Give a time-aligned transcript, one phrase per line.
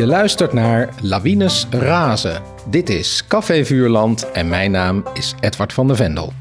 [0.00, 2.42] Je luistert naar Lawines Razen.
[2.70, 6.32] Dit is Café Vuurland en mijn naam is Edward van der Vendel.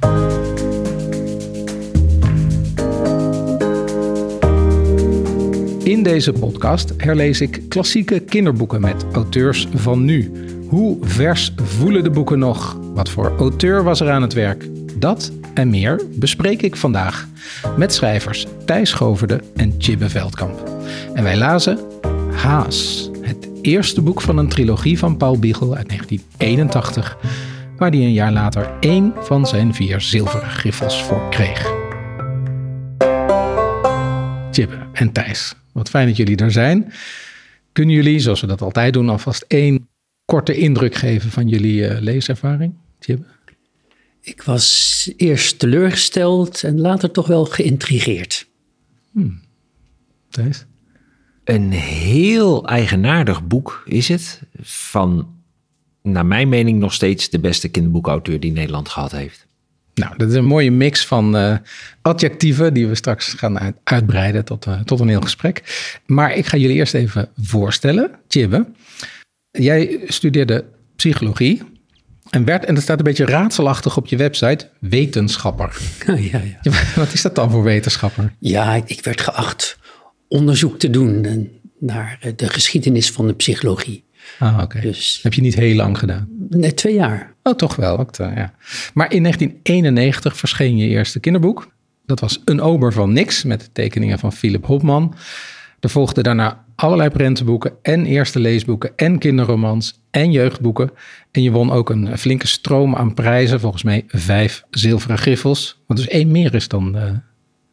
[5.83, 10.31] In deze podcast herlees ik klassieke kinderboeken met auteurs van nu.
[10.67, 12.77] Hoe vers voelen de boeken nog?
[12.93, 14.67] Wat voor auteur was er aan het werk?
[14.99, 17.27] Dat en meer bespreek ik vandaag
[17.77, 20.69] met schrijvers Thijs Goverde en Chibbe Veldkamp.
[21.13, 21.79] En wij lazen
[22.31, 23.09] Haas,
[23.61, 27.17] eerste boek van een trilogie van Paul Biegel uit 1981,
[27.77, 31.77] waar hij een jaar later één van zijn vier zilveren griffels voor kreeg.
[34.51, 36.93] Chibbe en Thijs, wat fijn dat jullie er zijn.
[37.71, 39.87] Kunnen jullie, zoals we dat altijd doen, alvast één
[40.25, 42.73] korte indruk geven van jullie uh, leeservaring?
[42.99, 43.25] Chibbe?
[44.21, 48.47] Ik was eerst teleurgesteld en later toch wel geïntrigeerd.
[49.11, 49.41] Hmm.
[50.29, 50.65] Thijs?
[51.49, 54.41] Een heel eigenaardig boek is het.
[54.61, 55.27] Van,
[56.01, 59.47] naar mijn mening, nog steeds de beste kinderboekauteur die Nederland gehad heeft.
[59.93, 61.57] Nou, dat is een mooie mix van uh,
[62.01, 65.63] adjectieven die we straks gaan uitbreiden tot, uh, tot een heel gesprek.
[66.05, 68.11] Maar ik ga jullie eerst even voorstellen.
[68.27, 68.65] Chibbe,
[69.51, 71.61] jij studeerde psychologie
[72.29, 75.77] en werd, en dat staat een beetje raadselachtig op je website, wetenschapper.
[76.05, 76.41] Ja, ja.
[76.61, 76.71] ja.
[76.95, 78.33] Wat is dat dan voor wetenschapper?
[78.39, 79.77] Ja, ik werd geacht
[80.29, 81.49] onderzoek te doen
[81.79, 84.03] naar de geschiedenis van de psychologie.
[84.39, 84.79] Ah, oké.
[84.79, 86.27] Dus, Heb je niet heel lang gedaan?
[86.49, 87.33] Nee, twee jaar.
[87.43, 87.97] Oh, toch wel.
[87.97, 88.53] Ook, ja.
[88.93, 91.71] Maar in 1991 verscheen je eerste kinderboek.
[92.05, 95.15] Dat was Een ober van niks met tekeningen van Philip Hopman.
[95.79, 100.91] Er volgden daarna allerlei prentenboeken en eerste leesboeken en kinderromans en jeugdboeken.
[101.31, 105.81] En je won ook een flinke stroom aan prijzen, volgens mij vijf zilveren griffels.
[105.87, 107.03] Wat dus één meer is dan, uh,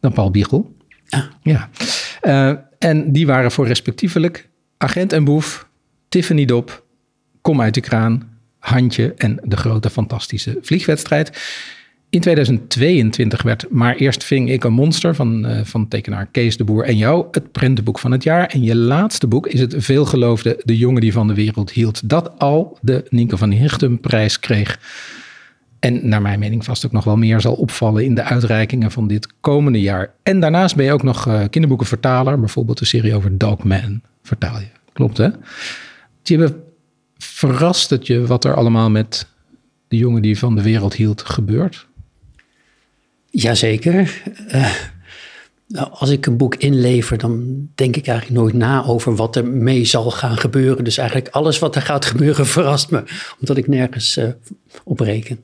[0.00, 0.75] dan Paul Biegel.
[1.42, 1.70] Ja.
[2.22, 5.68] Uh, en die waren voor respectievelijk Agent en Boef,
[6.08, 6.84] Tiffany Dop,
[7.40, 11.30] Kom uit de kraan, Handje en de grote fantastische vliegwedstrijd.
[12.10, 16.64] In 2022 werd Maar eerst ving ik een monster van, uh, van tekenaar Kees de
[16.64, 18.46] Boer en jou het prentenboek van het jaar.
[18.46, 22.08] En je laatste boek is het veelgeloofde De jongen die van de wereld hield.
[22.08, 24.78] Dat al de Nienke van Hichtem prijs kreeg.
[25.86, 29.06] En naar mijn mening vast ook nog wel meer zal opvallen in de uitreikingen van
[29.06, 30.14] dit komende jaar.
[30.22, 32.40] En daarnaast ben je ook nog uh, kinderboekenvertaler.
[32.40, 34.66] Bijvoorbeeld de serie over Dogman vertaal je.
[34.92, 35.28] Klopt hè?
[36.22, 36.54] Tjibbe,
[37.18, 39.26] verrast het je wat er allemaal met
[39.88, 41.86] de jongen die van de wereld hield gebeurt?
[43.30, 44.22] Jazeker.
[44.48, 44.72] Uh,
[45.68, 49.46] nou, als ik een boek inlever, dan denk ik eigenlijk nooit na over wat er
[49.46, 50.84] mee zal gaan gebeuren.
[50.84, 53.02] Dus eigenlijk alles wat er gaat gebeuren verrast me,
[53.40, 54.28] omdat ik nergens uh,
[54.84, 55.40] op reken.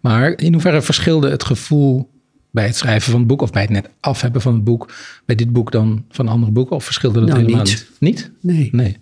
[0.00, 2.08] Maar in hoeverre verschilde het gevoel
[2.50, 4.92] bij het schrijven van het boek of bij het net af hebben van het boek,
[5.24, 6.76] bij dit boek dan van andere boeken?
[6.76, 7.86] Of verschilde dat nou, helemaal niet?
[7.98, 8.30] Niet?
[8.40, 8.68] Nee.
[8.72, 8.96] Nee.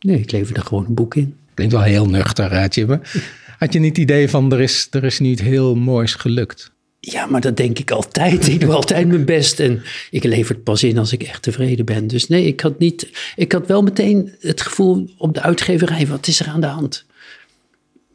[0.00, 1.36] Nee, ik leverde gewoon een boek in.
[1.54, 3.00] Klinkt wel heel nuchter, Raadje.
[3.58, 6.72] Had je niet het idee van er is, er is niet heel moois gelukt?
[7.00, 8.48] Ja, maar dat denk ik altijd.
[8.48, 11.84] Ik doe altijd mijn best en ik lever het pas in als ik echt tevreden
[11.84, 12.06] ben.
[12.06, 16.26] Dus nee, ik had, niet, ik had wel meteen het gevoel op de uitgeverij, wat
[16.26, 17.06] is er aan de hand?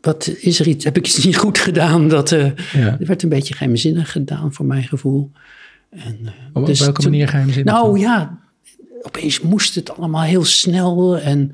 [0.04, 0.84] Wat is er iets?
[0.86, 2.08] Heb ik iets niet goed gedaan?
[2.08, 2.98] Dat uh, ja.
[3.00, 5.32] er werd een beetje geheimzinnig gedaan voor mijn gevoel.
[5.90, 7.74] En, uh, op dus welke manier geheimzinnig?
[7.74, 8.40] Nou ja,
[9.02, 11.18] opeens moest het allemaal heel snel.
[11.18, 11.52] En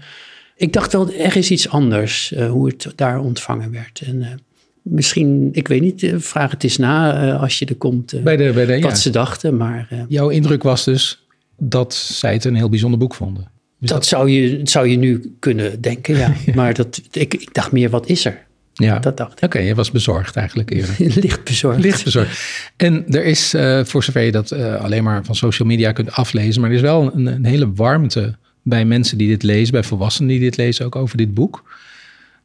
[0.56, 4.02] ik dacht wel, er is iets anders uh, hoe het daar ontvangen werd.
[4.06, 4.40] En
[4.82, 8.24] misschien, ik weet niet, vraag het eens na als je er komt.
[8.24, 8.96] bij de, bij de, wat ja.
[8.96, 9.58] ze dachten.
[9.58, 11.26] Maar, Jouw indruk was dus
[11.58, 13.52] dat zij het een heel bijzonder boek vonden.
[13.80, 16.34] Dus dat, dat, Zou, je, zou je nu kunnen denken, ja.
[16.56, 18.48] maar dat, ik, ik dacht meer, wat is er?
[18.74, 19.44] Ja, dat dacht ik.
[19.44, 20.96] Oké, okay, je was bezorgd eigenlijk eerder.
[21.24, 21.80] Licht bezorgd.
[21.80, 22.40] Licht bezorgd.
[22.76, 26.12] En er is, uh, voor zover je dat uh, alleen maar van social media kunt
[26.12, 29.84] aflezen, maar er is wel een, een, hele warmte bij mensen die dit lezen, bij
[29.84, 31.64] volwassenen die dit lezen, ook over dit boek.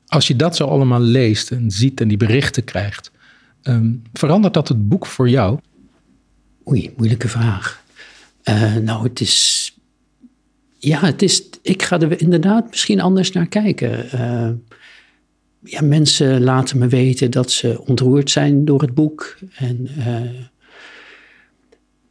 [0.06, 3.10] Als je dat zo allemaal leest en ziet en die berichten krijgt,
[3.62, 5.58] um, verandert dat het boek voor jou?
[6.68, 7.82] Oei, moeilijke vraag.
[8.44, 9.73] Uh, nou, het is.
[10.84, 11.42] Ja, het is.
[11.62, 14.08] Ik ga er inderdaad misschien anders naar kijken
[15.64, 19.36] ja, mensen laten me weten dat ze ontroerd zijn door het boek.
[19.54, 20.20] En uh,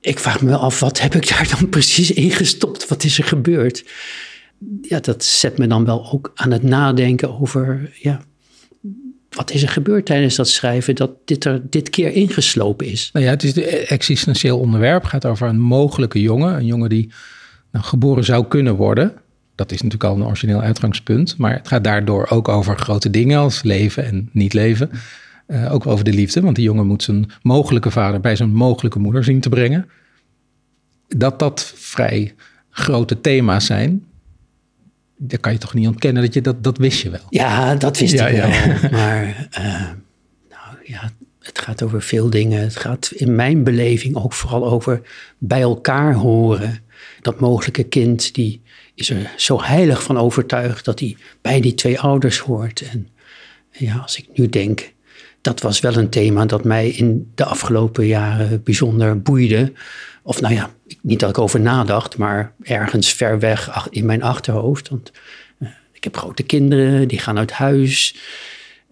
[0.01, 2.87] ik vraag me af, wat heb ik daar dan precies in gestopt?
[2.87, 3.85] Wat is er gebeurd?
[4.81, 8.23] Ja, dat zet me dan wel ook aan het nadenken over, ja,
[9.29, 13.09] wat is er gebeurd tijdens dat schrijven dat dit er dit keer ingeslopen is?
[13.13, 15.01] Nou ja, het is een existentieel onderwerp.
[15.01, 16.55] Het gaat over een mogelijke jongen.
[16.55, 17.11] Een jongen die
[17.73, 19.13] nou, geboren zou kunnen worden.
[19.55, 21.37] Dat is natuurlijk al een origineel uitgangspunt.
[21.37, 24.89] Maar het gaat daardoor ook over grote dingen als leven en niet leven.
[25.47, 28.99] Uh, ook over de liefde, want die jongen moet zijn mogelijke vader bij zijn mogelijke
[28.99, 29.89] moeder zien te brengen.
[31.07, 32.35] Dat dat vrij
[32.69, 34.03] grote thema's zijn,
[35.17, 37.25] dan kan je toch niet ontkennen dat je dat, dat wist je wel.
[37.29, 38.89] Ja, dat wist Ja, ik ja, wel.
[38.99, 39.63] Maar eh,
[40.49, 42.61] nou ja, het gaat over veel dingen.
[42.61, 45.01] Het gaat in mijn beleving ook vooral over
[45.37, 46.82] bij elkaar horen.
[47.23, 48.61] Dat mogelijke kind die
[48.95, 52.81] is er zo heilig van overtuigd dat hij bij die twee ouders hoort.
[52.81, 53.07] En
[53.71, 54.93] ja, als ik nu denk,
[55.41, 59.71] dat was wel een thema dat mij in de afgelopen jaren bijzonder boeide.
[60.21, 60.69] Of nou ja,
[61.01, 64.89] niet dat ik over nadacht, maar ergens ver weg in mijn achterhoofd.
[64.89, 65.11] Want
[65.59, 68.15] eh, ik heb grote kinderen, die gaan uit huis.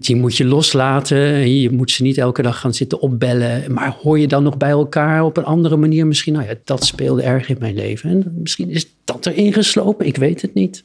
[0.05, 1.53] Die moet je loslaten.
[1.59, 3.73] Je moet ze niet elke dag gaan zitten opbellen.
[3.73, 6.07] Maar hoor je dan nog bij elkaar op een andere manier?
[6.07, 8.09] Misschien, nou ja, dat speelde erg in mijn leven.
[8.09, 10.05] En misschien is dat erin geslopen.
[10.05, 10.83] Ik weet het niet.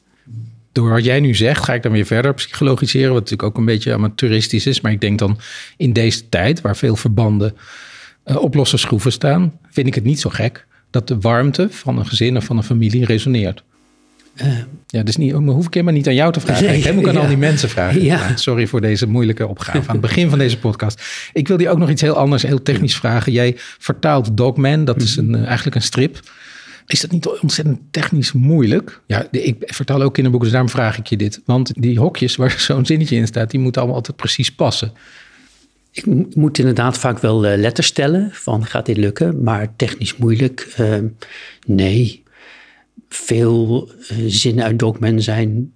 [0.71, 3.13] Door wat jij nu zegt, ga ik dan weer verder psychologiseren.
[3.13, 4.81] Wat natuurlijk ook een beetje amateuristisch is.
[4.81, 5.37] Maar ik denk dan
[5.77, 7.55] in deze tijd, waar veel verbanden
[8.23, 11.97] eh, op losse schroeven staan, vind ik het niet zo gek dat de warmte van
[11.97, 13.63] een gezin of van een familie resoneert.
[14.87, 16.65] Ja, dus niet, maar hoef ik helemaal niet aan jou te vragen.
[16.65, 17.19] Nee, ik moet ik aan ja.
[17.19, 18.03] al die mensen vragen.
[18.03, 18.35] Ja.
[18.35, 21.01] Sorry voor deze moeilijke opgave aan het begin van deze podcast.
[21.33, 23.31] Ik wil die ook nog iets heel anders, heel technisch vragen.
[23.31, 26.19] Jij vertaalt Dogman, dat is een, eh, eigenlijk een strip.
[26.85, 29.01] Is dat niet ontzettend technisch moeilijk?
[29.07, 31.41] Ja, ik vertaal ook kinderboeken, dus daarom vraag ik je dit.
[31.45, 34.91] Want die hokjes waar zo'n zinnetje in staat, die moeten allemaal altijd precies passen.
[35.91, 40.17] Ik mo- moet inderdaad vaak wel eh, letters stellen van gaat dit lukken, maar technisch
[40.17, 40.67] moeilijk.
[40.75, 40.93] eh,
[41.65, 42.23] nee,
[43.09, 45.71] veel eh, zinnen uit Dogman zijn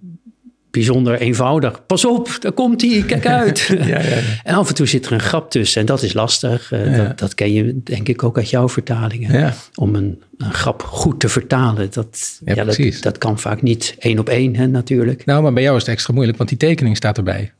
[0.70, 1.86] bijzonder eenvoudig.
[1.86, 3.68] Pas op, daar komt hij, kijk uit.
[4.42, 6.72] En af en toe zit er een grap tussen en dat is lastig.
[6.72, 7.04] Eh, Ja.
[7.06, 9.38] dat, dat ken je denk ik ook uit jouw vertalingen.
[9.38, 9.54] Ja.
[9.74, 14.18] Om een, een grap goed te vertalen, dat, Ja, ja, dat, kan vaak niet één
[14.18, 15.24] op één hè, natuurlijk.
[15.24, 17.52] Nou, maar bij jou is het extra moeilijk, want die tekening staat erbij.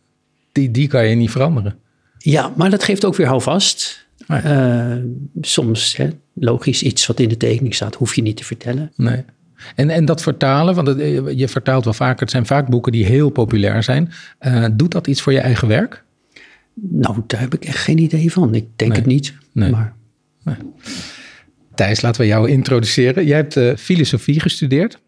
[0.52, 1.76] Die, die kan je niet veranderen.
[2.18, 4.06] Ja, maar dat geeft ook weer houvast.
[4.26, 4.92] Eh,
[5.40, 8.92] soms, hè, logisch, iets wat in de tekening staat, hoef je niet te vertellen.
[8.96, 9.24] Nee.
[9.74, 12.92] En, en dat vertalen, want het, eh, je vertaalt wel vaker, het zijn vaak boeken
[12.92, 14.12] die heel populair zijn.
[14.38, 16.04] Eh, doet dat iets voor je eigen werk?
[16.74, 18.54] Nou, daar heb ik echt geen idee van.
[18.54, 19.00] Ik denk Nee.
[19.00, 19.34] het niet.
[19.52, 19.70] Nee.
[19.70, 19.94] Maar
[21.74, 23.26] Thijs, laten we jou introduceren.
[23.26, 24.98] Jij hebt eh, filosofie gestudeerd.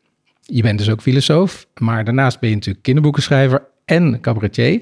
[0.41, 4.81] Je bent dus ook filosoof, maar daarnaast ben je natuurlijk kinderboekenschrijver en cabaretier.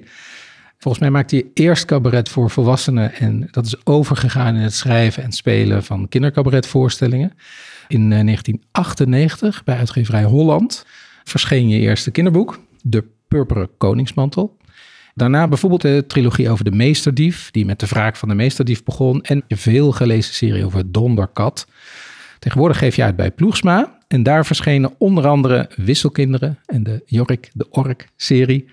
[0.79, 5.23] Volgens mij maakte je eerst cabaret voor volwassenen en dat is overgegaan in het schrijven
[5.23, 7.33] en spelen van kindercabaretvoorstellingen.
[7.93, 10.87] In eh, 1998 bij uitgeverij Holland
[11.25, 14.57] verscheen je eerste kinderboek, De Purperen Koningsmantel.
[15.15, 19.23] Daarna bijvoorbeeld de trilogie over de Meesterdief, die met de wraak van de Meesterdief begon.
[19.23, 21.67] En je veel gelezen serie over Donderkat.
[22.39, 23.99] Tegenwoordig geef je uit bij Ploegsma.
[24.09, 28.69] En daar verschenen onder andere Wisselkinderen en de Jorik de Ork serie.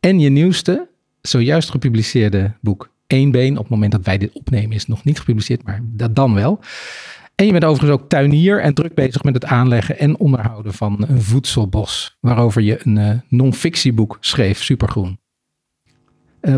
[0.00, 0.88] En je nieuwste,
[1.20, 3.52] zojuist gepubliceerde boek Eén Been.
[3.52, 6.60] Op het moment dat wij dit opnemen is nog niet gepubliceerd, maar dat dan wel.
[7.42, 11.04] En je bent overigens ook tuinier en druk bezig met het aanleggen en onderhouden van
[11.08, 12.16] een voedselbos.
[12.20, 15.18] Waarover je een eh, non-fictieboek schreef, Supergroen.
[16.40, 16.54] Eh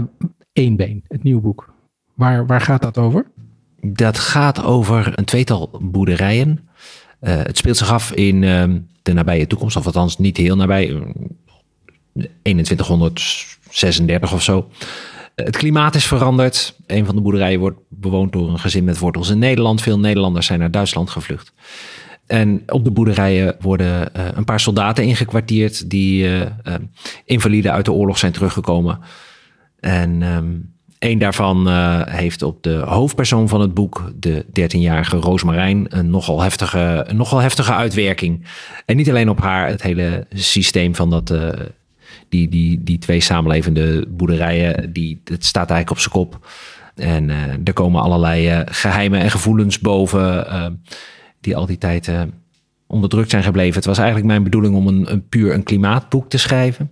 [0.53, 1.75] Eén Been, het nieuwe boek.
[2.15, 3.27] Waar, waar gaat dat over?
[3.81, 6.69] Dat gaat over een tweetal boerderijen.
[7.21, 10.91] Eh, het speelt zich af in ehm, de nabije toekomst, of althans niet heel nabij,
[12.15, 14.69] eh, 2136 of zo.
[15.35, 16.77] Het klimaat is veranderd.
[16.87, 19.83] Een van de boerderijen wordt bewoond door een gezin met wortels in Nederland.
[19.83, 21.53] Veel Nederlanders zijn naar Duitsland gevlucht.
[22.27, 26.75] En op de boerderijen worden eh, een paar soldaten ingekwartierd die eh, eh,
[27.25, 28.99] invalide uit de oorlog zijn teruggekomen.
[29.81, 30.53] En ehm
[30.99, 31.69] een daarvan
[32.09, 37.39] heeft op de hoofdpersoon van het boek, de 13-jarige Roosmarijn, een nogal, heftige, een nogal
[37.39, 38.47] heftige uitwerking.
[38.87, 41.35] En niet alleen op haar, het hele systeem van dat,
[42.29, 46.47] die, die, die twee samenlevende boerderijen, die, het staat eigenlijk op zijn kop.
[46.95, 50.67] En eh, er komen allerlei eh, geheimen en gevoelens boven eh,
[51.41, 52.11] die al die tijd
[52.87, 53.75] onderdrukt zijn gebleven.
[53.75, 56.91] Het was eigenlijk mijn bedoeling om een, een puur een klimaatboek te schrijven.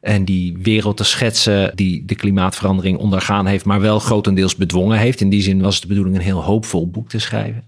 [0.00, 5.20] En die wereld te schetsen die de klimaatverandering ondergaan heeft, maar wel grotendeels bedwongen heeft.
[5.20, 7.64] In die zin was het de bedoeling een heel hoopvol boek te schrijven.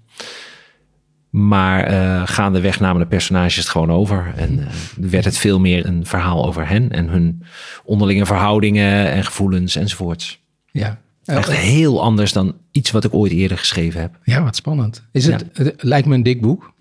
[1.30, 4.32] Maar eh gaandeweg namen de personages het gewoon over.
[4.37, 4.66] En eh,
[4.97, 7.42] werd het veel meer een verhaal over hen en hun
[7.85, 10.40] onderlinge verhoudingen en gevoelens enzovoorts.
[10.70, 11.00] Ja.
[11.25, 14.18] Echt heel anders dan iets wat ik ooit eerder geschreven heb.
[14.25, 15.02] Ja, wat spannend.
[15.12, 16.73] Is het, het lijkt me een dik boek.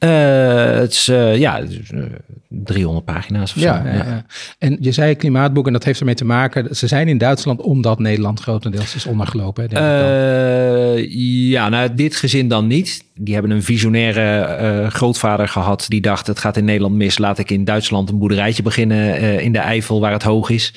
[0.00, 2.00] Eh, het is eh, ja, het is, eh,
[2.48, 3.88] 300 pagina's of Ja, zo.
[3.88, 4.24] ja, ja.
[4.58, 6.76] En je zei klimaatboek en dat heeft ermee te maken.
[6.76, 9.68] Ze zijn in Duitsland omdat Nederland grotendeels is ondergelopen.
[9.68, 9.82] Denk.
[9.82, 11.10] Eh,
[11.50, 13.04] ja, nou, dit gezin dan niet.
[13.14, 15.84] Die hebben een visionaire grootvader gehad.
[15.88, 17.18] Die dacht, het gaat in Nederland mis.
[17.18, 20.74] Laat ik in Duitsland een boerderijtje beginnen in de Eifel waar het hoog is.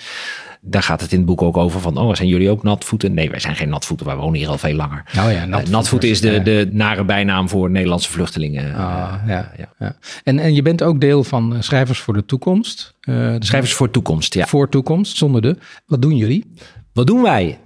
[0.66, 3.14] Daar gaat het in het boek ook over van, oh, zijn jullie ook natvoeten?
[3.14, 5.04] Nee, wij zijn geen natvoeten, wij wonen hier al veel langer.
[5.08, 8.76] Oh ja, natvoeten, natvoeten is de, de nare bijnaam voor Nederlandse vluchtelingen.
[8.76, 9.74] Ah, ja, ja.
[9.80, 9.96] ja.
[10.24, 12.94] En, en je bent ook deel van Schrijvers voor de Toekomst.
[13.02, 14.46] Uh, Schrijvers voor Toekomst, ja.
[14.46, 15.58] Voor Toekomst, zonder de.
[15.86, 16.54] Wat doen jullie?
[16.94, 17.60] Wat doen wij?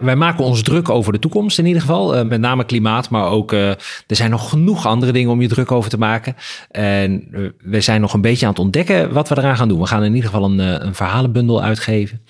[0.00, 2.16] Wij maken ons druk over de toekomst in ieder geval.
[2.16, 3.76] Uh, met name klimaat, maar ook uh, er
[4.06, 6.36] zijn nog genoeg andere dingen om je druk over te maken.
[6.70, 9.80] En uh, we zijn nog een beetje aan het ontdekken wat we eraan gaan doen.
[9.80, 12.20] We gaan in ieder geval een, een verhalenbundel uitgeven.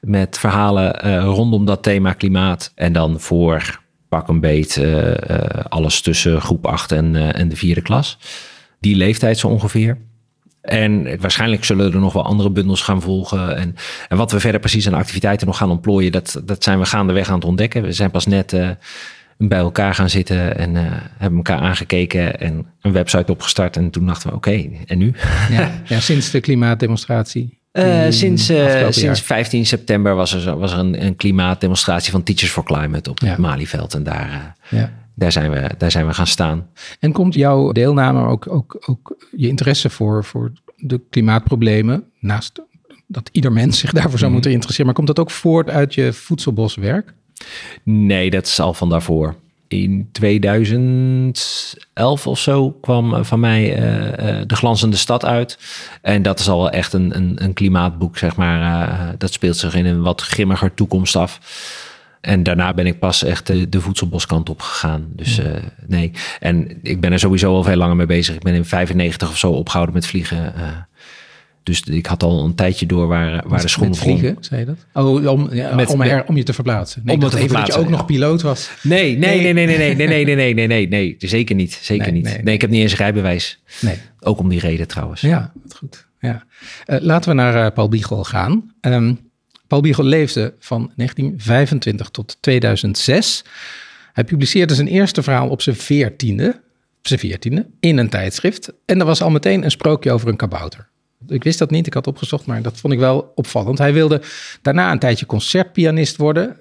[0.00, 2.72] Met verhalen rondom dat thema klimaat.
[2.74, 4.82] En dan voor pak een beet
[5.68, 8.18] alles tussen groep 8 en, en de vierde klas.
[8.80, 9.98] Die leeftijd zo ongeveer.
[10.68, 13.56] En waarschijnlijk zullen er nog wel andere bundels gaan volgen.
[13.56, 13.74] En,
[14.08, 17.28] en wat we verder precies aan activiteiten nog gaan ontplooien, dat, dat zijn we gaandeweg
[17.28, 17.82] aan het ontdekken.
[17.82, 18.68] We zijn pas net uh,
[19.36, 20.82] bij elkaar gaan zitten en uh,
[21.18, 23.76] hebben elkaar aangekeken en een website opgestart.
[23.76, 25.14] En toen dachten we, oké, en nu?
[25.50, 27.56] Ja, ja, sinds de klimaatdemonstratie.
[27.72, 28.52] Uh, sinds,
[28.88, 33.20] sinds 15 september was er, was er een, een klimaatdemonstratie van Teachers for Climate op
[33.20, 33.94] het Malieveld.
[33.94, 36.66] En daar, ja daar zijn we, daar zijn we gaan staan.
[37.00, 42.62] En komt jouw deelname ook, ook, ook je interesse voor, voor de klimaatproblemen, naast
[43.06, 44.32] dat ieder mens zich daarvoor zou mhm.
[44.32, 47.14] moeten interesseren, maar komt dat ook voort uit je voedselboswerk?
[47.82, 49.34] Nee, dat is al van daarvoor.
[49.68, 53.76] In 2011 of zo kwam eh, van mij uh,
[54.46, 55.58] De Glanzende Stad uit.
[56.02, 58.60] En dat is al wel echt een, een, een klimaatboek, zeg maar.
[58.60, 61.40] Uh, dat speelt zich in een wat grimmiger toekomst af.
[62.20, 65.06] En daarna ben ik pas echt de, de voedselboskant op gegaan.
[65.10, 65.46] Dus uh,
[65.86, 66.12] nee.
[66.40, 68.34] En ik ben er sowieso al veel langer mee bezig.
[68.34, 70.52] Ik ben in 95 of zo opgehouden met vliegen.
[70.56, 70.64] Uh,
[71.68, 74.66] dus ik had al een tijdje door waar, waar de schoen met vliegen, zei je
[74.66, 74.76] dat?
[74.92, 77.02] Oh, om, ja, met, om, er, om je te verplaatsen.
[77.04, 78.70] Nee, om verplaatsen, dat je ook nog piloot was.
[78.82, 81.78] Nee, nee, nee, nee, nee, nee, nee, nee, nee, nee, nee, nee, zeker niet.
[81.82, 82.24] Zeker nee, niet.
[82.24, 83.62] Nee, nee, ik heb niet eens een rijbewijs.
[83.80, 83.96] Nee.
[84.20, 85.20] Ook om die reden trouwens.
[85.20, 86.06] Ja, goed.
[86.20, 86.44] Ja.
[86.86, 88.72] Uh, laten we naar uh, Paul Biegel gaan.
[88.80, 89.27] Um,
[89.68, 93.44] Paul Biegel leefde van 1925 tot 2006.
[94.12, 96.60] Hij publiceerde zijn eerste verhaal op zijn veertiende,
[97.02, 98.72] zijn veertiende in een tijdschrift.
[98.84, 100.88] En er was al meteen een sprookje over een kabouter.
[101.26, 103.78] Ik wist dat niet, ik had opgezocht, maar dat vond ik wel opvallend.
[103.78, 104.22] Hij wilde
[104.62, 106.56] daarna een tijdje concertpianist worden.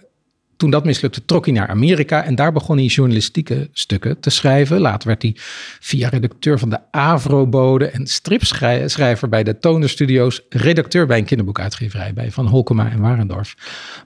[0.57, 4.79] Toen dat mislukte, trok hij naar Amerika en daar begon hij journalistieke stukken te schrijven.
[4.79, 5.35] Later werd hij
[5.79, 12.13] via redacteur van de Avro-bode en stripschrijver bij de Toner Studios, redacteur bij een kinderboekuitgeverij
[12.13, 13.55] bij Van Holkema en Warendorf.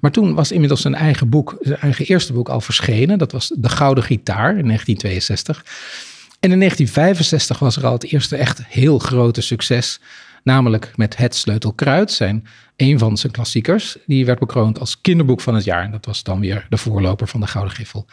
[0.01, 3.17] Maar toen was inmiddels zijn eigen boek, zijn eigen eerste boek al verschenen.
[3.17, 5.65] Dat was De Gouden Gitaar in 1962.
[6.39, 9.99] En in 1965 was er al het eerste echt heel grote succes
[10.43, 12.45] Namelijk met Het Sleutelkruid, zijn
[12.75, 13.97] een van zijn klassiekers.
[14.05, 15.83] Die werd bekroond als kinderboek van het jaar.
[15.83, 18.05] En dat was dan weer de voorloper van de Gouden Griffel.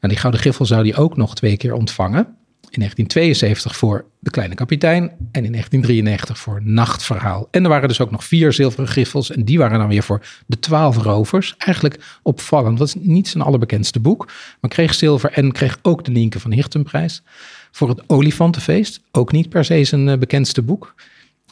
[0.00, 2.38] En die Gouden Griffel zou hij ook nog twee keer ontvangen.
[2.70, 7.48] In 1972 voor De Kleine Kapitein en in 1993 voor Nachtverhaal.
[7.50, 10.26] En er waren dus ook nog vier zilveren griffels en die waren dan weer voor
[10.46, 11.54] De Twaalf Rovers.
[11.58, 16.10] Eigenlijk opvallend, dat is niet zijn allerbekendste boek, maar kreeg zilver en kreeg ook de
[16.10, 17.22] Nienke van Hichtenprijs.
[17.70, 20.94] Voor het Olifantenfeest, ook niet per se zijn eh, bekendste boek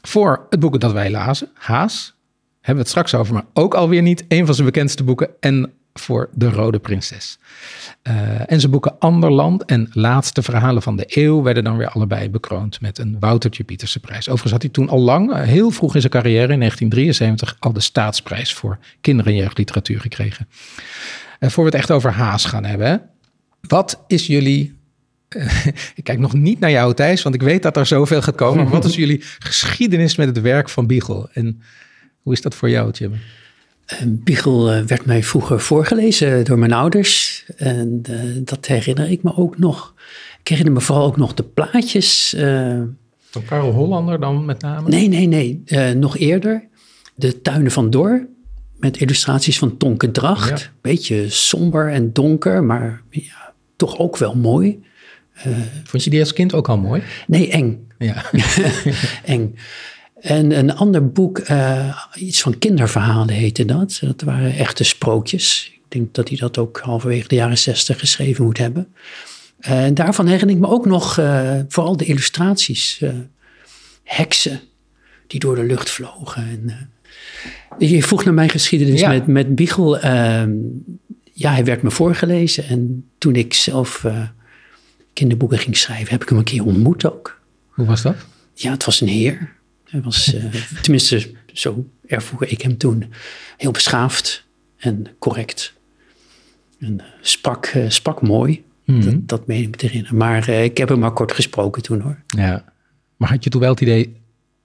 [0.02, 2.14] voor het boek dat wij lazen, Haas,
[2.54, 5.30] hebben we het straks over, maar ook alweer niet een van zijn bekendste boeken.
[5.40, 7.38] En voor De Rode Prinses.
[8.02, 12.30] Uh, en zijn boeken Anderland en Laatste Verhalen van de Eeuw werden dan weer allebei
[12.30, 14.28] bekroond met een Woutertje Pieterse prijs.
[14.28, 17.72] Overigens had hij toen al lang, eh, heel vroeg in zijn carrière, in 1973, al
[17.72, 20.48] de staatsprijs voor kinder- en jeugdliteratuur gekregen.
[21.40, 23.02] Uh, voor we het echt over Haas gaan hebben.
[23.60, 24.77] Wat is jullie
[25.94, 28.62] ik kijk nog niet naar jou, Thijs, want ik weet dat er zoveel gaat komen.
[28.62, 31.28] Maar wat is jullie geschiedenis met het werk van Biegel?
[31.32, 31.62] En
[32.22, 33.12] hoe is dat voor jou, Jim?
[33.92, 37.44] Uh, Biegel uh, werd mij vroeger voorgelezen door mijn ouders.
[37.56, 39.94] En uh, dat herinner ik me ook nog.
[40.40, 42.34] Ik herinner me vooral ook nog de plaatjes.
[43.30, 44.88] van Karel Hollander dan met name?
[44.88, 45.94] Nee, nee, nee.
[45.94, 46.68] nog eerder.
[47.14, 48.26] De Tuinen van Dor.
[48.76, 50.70] Met illustraties van Tonke Dracht.
[50.80, 54.80] Beetje somber en donker, maar ja, toch ook wel mooi.
[55.46, 57.02] Uh, Vond je die als kind ook al mooi?
[57.26, 57.88] Nee, eng.
[57.98, 58.24] Ja.
[59.24, 59.54] eng.
[60.20, 63.98] En een ander boek, uh, iets van kinderverhalen heette dat.
[64.02, 65.70] Dat waren echte sprookjes.
[65.74, 68.94] Ik denk dat hij dat ook halverwege de jaren zestig geschreven moet hebben.
[69.60, 71.14] Uh, en daarvan herinner ik me ook nog
[71.68, 73.02] vooral de illustraties.
[74.04, 74.60] heksen
[75.26, 76.42] die door de lucht vlogen.
[76.48, 76.90] En,
[77.78, 79.98] je vroeg naar mijn geschiedenis met, met Biegel.
[79.98, 80.50] Ehm,
[81.32, 82.66] ja, hij werd me voorgelezen.
[82.66, 84.04] En toen ik zelf
[85.18, 87.40] kinderboeken ging schrijven, heb ik hem een keer ontmoet ook.
[87.68, 88.16] Hoe was dat?
[88.54, 89.52] Ja, het was een heer.
[89.84, 93.12] Hij was, uh, tenminste, zo ervoer ik hem toen,
[93.56, 94.46] heel beschaafd
[94.76, 95.72] en correct.
[96.78, 99.10] En uh, sprak, uh, sprak mooi, mm -hmm.
[99.10, 100.16] dat, dat meen ik te herinneren.
[100.16, 102.22] Maar ik heb hem maar kort gesproken toen hoor.
[102.26, 102.64] Ja,
[103.16, 104.16] maar had je toen wel het idee,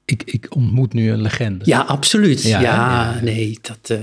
[0.05, 1.65] ik, ik ontmoet nu een legende.
[1.65, 2.43] Ja, absoluut.
[2.43, 2.61] Ja?
[2.61, 3.19] Ja.
[3.21, 3.99] nee, dat...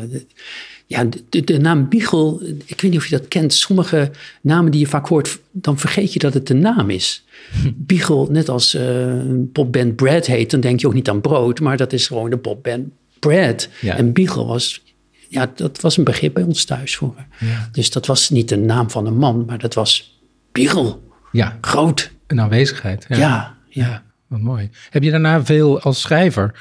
[0.91, 3.53] ja, de, de naam Biegel, ik weet niet of je dat kent.
[3.53, 7.25] Sommige namen die je vaak hoort, dan vergeet je dat het een naam is.
[7.75, 11.77] Biegel, net als een popband Brad heet, dan denk je ook niet aan brood, maar
[11.77, 13.69] dat is gewoon de popband Brad.
[13.81, 13.97] Ja.
[13.97, 14.83] En Biegel was,
[15.29, 17.27] ja, dat was een begrip bij ons thuis vroeger.
[17.39, 17.69] Ja.
[17.73, 20.21] Dus dat was niet de naam van een man, maar dat was
[20.53, 21.03] Biegel.
[21.33, 22.11] Ja, Groot.
[22.27, 23.07] een aanwezigheid.
[23.09, 23.57] Ja, ja.
[23.69, 24.71] Ja, wat mooi.
[24.91, 26.61] Heb je daarna veel als schrijver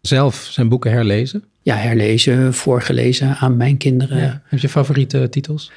[0.00, 1.44] zelf zijn boeken herlezen?
[1.66, 4.18] Ja, herlezen, voorgelezen aan mijn kinderen.
[4.18, 4.42] Ja.
[4.44, 5.70] Heb je favoriete titels?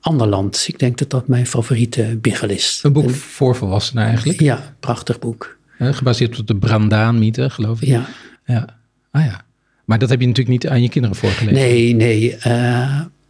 [0.00, 2.80] Anderland, ik denk dat dat mijn favoriete Biegel is.
[2.82, 4.40] Een boek voor volwassenen eigenlijk.
[4.40, 5.56] Ja, prachtig boek.
[5.78, 7.88] Gebaseerd op de Brandaan-mythe, geloof ik.
[7.88, 8.06] Ja.
[8.44, 8.66] ja.
[9.10, 9.40] Ah ja.
[9.84, 11.54] Maar dat heb je natuurlijk niet aan je kinderen voorgelezen.
[11.60, 12.36] Nee, nee.
[12.36, 12.52] eh,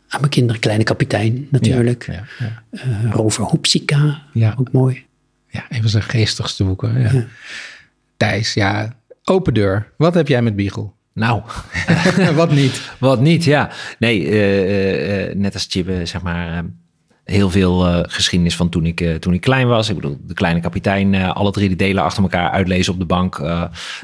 [0.08, 2.06] aan mijn kinderen Kleine Kapitein natuurlijk.
[2.06, 2.62] Ja, ja.
[2.70, 4.54] Eh, Rover Hoepsika, Ja.
[4.58, 5.04] ook mooi.
[5.50, 7.00] Ja, een van zijn geestigste boeken.
[7.00, 7.24] Ja.
[8.16, 8.96] Thijs, ja.
[9.24, 9.92] Open deur.
[9.96, 10.96] Wat heb jij met Biegel?
[11.18, 11.42] Nou,
[12.34, 12.90] Wat niet?
[12.98, 13.70] Wat niet, ja.
[13.98, 16.64] Nee, eh, eh, eh, net als Chibbe, zeg maar,
[17.24, 19.88] heel veel geschiedenis van toen ik, toen ik klein was.
[19.88, 23.42] Ik bedoel, de kleine kapitein, alle drie de delen achter elkaar uitlezen op de bank,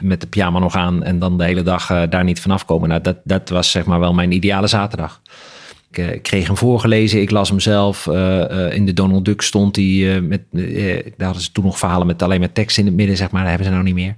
[0.00, 2.88] met de pyjama nog aan en dan de hele dag daar niet vanaf komen.
[2.88, 5.20] Nou, dat, dat was zeg maar wel mijn ideale zaterdag.
[5.90, 8.06] Ik kreeg hem voorgelezen, ik las hem zelf.
[8.70, 12.40] In de Donald Duck stond hij met, daar hadden ze toen nog verhalen met alleen
[12.40, 13.40] met tekst in het midden, zeg maar.
[13.40, 14.16] Dat hebben ze nou niet meer.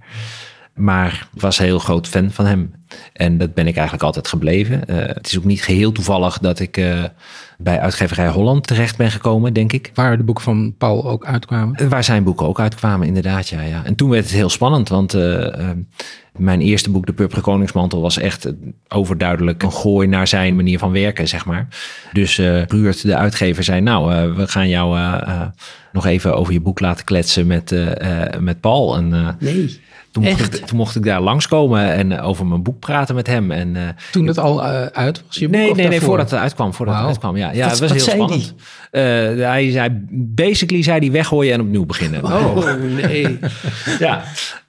[0.76, 2.72] Maar ik was een heel groot fan van hem.
[3.12, 4.88] En dat ben ik eigenlijk altijd gebleven.
[4.88, 7.04] Eh, het is ook niet geheel toevallig dat ik eh,
[7.58, 9.90] bij uitgeverij Holland terecht ben gekomen, denk ik.
[9.94, 11.74] Waar de boeken van Paul ook uitkwamen.
[11.74, 13.48] Eh, Waar zijn boeken ook uitkwamen, inderdaad.
[13.48, 13.84] Ja, ja.
[13.84, 15.14] En toen werd het heel spannend, want
[16.38, 18.52] mijn eerste boek, De Purperen Koningsmantel, was echt
[18.88, 21.68] overduidelijk een gooi naar zijn manier van werken, zeg maar.
[22.12, 25.40] Dus eh Ruurt, de uitgever, zei: Nou, eh, we gaan jou eh, eh,
[25.92, 28.96] nog even over je boek laten kletsen met, eh, eh, met Paul.
[28.96, 30.58] En eh, Nee, toen, mocht echt?
[30.58, 33.50] ik, toen mocht ik daar langskomen en over mijn boek praten met hem.
[33.50, 35.48] En, eh, Toen het al eh, uit was, je?
[35.48, 36.74] Nee, nee, nee, voordat het uitkwam.
[36.74, 37.50] Voordat het uitkwam, ja.
[37.52, 38.54] ja Wat- het was heel spannend.
[38.90, 39.02] Eh,
[39.48, 42.24] hij zei, basically zei hij weggooien en opnieuw beginnen.
[42.24, 42.56] Oh,
[43.02, 43.38] nee.
[43.98, 44.22] Ja.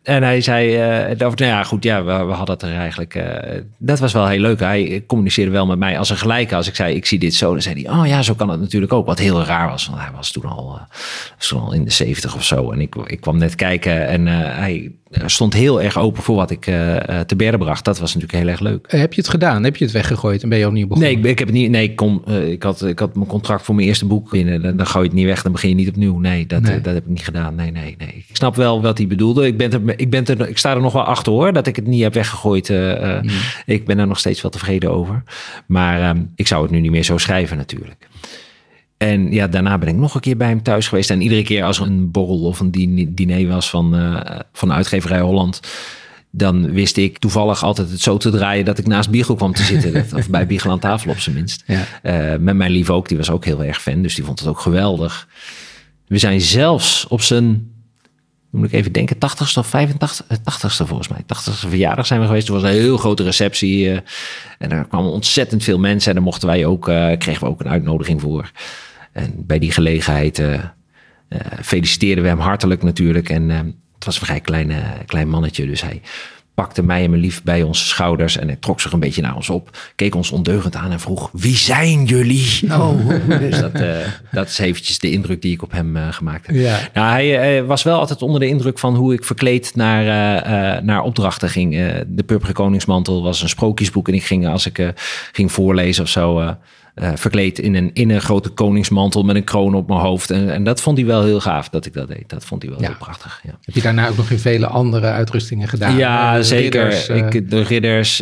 [0.08, 0.78] En hij zei,
[1.18, 3.16] dat- nou ja, goed, ja, we, we hadden het er eigenlijk.
[3.16, 4.60] eh, dat was wel heel leuk.
[4.60, 6.56] Hij communiceerde wel met mij als een gelijke.
[6.56, 8.60] Als ik zei, ik zie dit zo, dan zei hij, oh ja, zo kan het
[8.60, 9.06] natuurlijk ook.
[9.06, 10.98] Wat heel raar was, want hij was toen al, eh,
[11.38, 12.72] was toen al in de zeventig of zo.
[12.72, 14.92] En ik, ik kwam net kijken en hij
[15.26, 16.62] stond heel erg open voor wat ik
[17.26, 17.86] te berden bracht.
[17.86, 18.86] Dat was natuurlijk heel erg leuk.
[18.92, 19.64] Heb je het gedaan?
[19.64, 21.12] Heb je het weggegooid en ben je opnieuw begonnen?
[21.14, 21.70] Nee, ik, ik heb het niet.
[21.70, 24.62] Nee, ik, kom, ik, had, ik had mijn contract voor mijn eerste boek binnen.
[24.62, 26.18] Dan, dan gooi je het niet weg, dan begin je niet opnieuw.
[26.20, 26.82] Nee, dat, Nee.
[26.82, 27.56] dat heb ik niet gedaan.
[27.56, 28.26] Nee, nee, nee.
[28.28, 29.46] Ik snap wel wat hij bedoelde.
[29.48, 31.76] Ik, ben er, ik, ben er, ik sta er nog wel achter hoor, dat ik
[31.76, 32.70] het niet heb weggegooid.
[32.70, 33.24] eh, eh,
[33.66, 35.24] Ik ben er nog steeds wel tevreden over.
[35.66, 38.08] Maar ehm, ik zou het nu niet meer zo schrijven natuurlijk.
[38.98, 41.10] En ja, daarna ben ik nog een keer bij hem thuis geweest.
[41.10, 44.74] En iedere keer als er een borrel of een din- diner was van, eh, van
[44.74, 45.60] uitgeverij Holland...
[46.32, 48.66] dan wist ik toevallig altijd het zo te draaien...
[48.66, 50.06] dat ik naast Biegel kwam te zitten.
[50.20, 51.64] Of bij Biegel aan tafel op zijn minst.
[51.68, 52.38] Ja.
[52.40, 54.02] Met mijn lief ook, die was ook heel erg fan.
[54.02, 55.28] Dus die vond het ook geweldig.
[56.08, 57.72] We zijn zelfs op zijn...
[58.50, 61.20] Moet ik even denken, 80ste of 85, eh, 80ste volgens mij.
[61.26, 62.48] 80ste verjaardag zijn we geweest.
[62.48, 63.90] Er was een heel grote receptie.
[63.92, 64.00] eh,
[64.58, 66.10] en er kwamen ontzettend veel mensen.
[66.10, 68.52] En daar mochten wij ook, eh, kregen we ook een uitnodiging voor.
[69.12, 73.30] En bij die gelegenheid eh, eh, feliciteerden we hem hartelijk natuurlijk.
[73.30, 73.58] En eh,
[73.96, 75.66] het was een vrij klein, eh, klein mannetje.
[75.66, 76.02] Dus hij
[76.58, 78.38] pakte mij en mijn lief bij onze schouders.
[78.38, 79.78] En hij trok zich een beetje naar ons op.
[79.96, 82.62] Keek ons ondeugend aan en vroeg, wie zijn jullie?
[82.72, 83.98] Oh, Dus dat, eh,
[84.32, 86.56] dat is eventjes de indruk die ik op hem eh, gemaakt heb.
[86.56, 86.80] Ja.
[86.94, 90.04] Nou, hij eh, was wel altijd onder de indruk van hoe ik verkleed naar,
[90.84, 91.72] naar opdrachten ging.
[92.08, 94.08] De Purperen Koningsmantel was een sprookjesboek.
[94.08, 94.94] En ik ging, als ik
[95.32, 96.56] ging voorlezen of zo,
[96.98, 100.30] eh, verkleed in een, in een grote koningsmantel met een kroon op mijn hoofd.
[100.32, 102.24] En, en dat vond hij wel heel gaaf dat ik dat deed.
[102.30, 102.88] Dat vond hij wel Ja.
[102.88, 103.40] heel prachtig.
[103.44, 103.52] Ja.
[103.62, 105.98] Heb je daarna ook nog in vele andere uitrustingen gedaan?
[105.98, 106.82] Ja, Eh, zeker.
[106.84, 108.22] ridders, eh, ik, de ridders,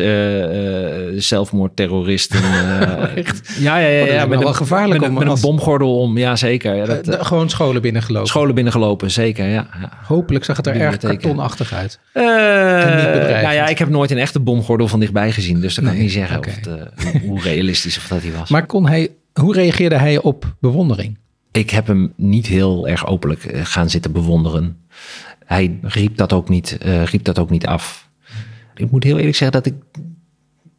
[1.28, 2.40] zelfmoordterroristen.
[3.16, 3.52] Echt?
[3.60, 4.02] Ja, ja, ja.
[4.02, 6.18] Oh, dat ja met, wel een, gevaarlijk met, een, om met een bomgordel om.
[6.18, 6.86] Ja, zeker.
[6.86, 8.28] Dat, de- gewoon scholen binnengelopen.
[8.28, 9.48] scholen binnengelopen, zeker.
[9.48, 9.68] Ja.
[10.08, 12.00] Hopelijk zag het er erg kartonachtig uit.
[12.14, 15.60] Nou ja, ik heb nooit een echte bomgordel van dichtbij gezien.
[15.62, 16.66] Dus dan kan ik niet zeggen of het,
[17.04, 18.50] hoe- hoe realistisch of dat hij was.
[18.50, 21.18] Maar kon hij, hoe reageerde hij op bewondering?
[21.56, 24.78] ik heb hem niet heel erg openlijk eh, gaan zitten bewonderen.
[25.46, 28.10] Hij riep dat ook niet, eh, riep dat ook niet af.
[28.76, 30.04] Ik moet heel eerlijk zeggen dat ik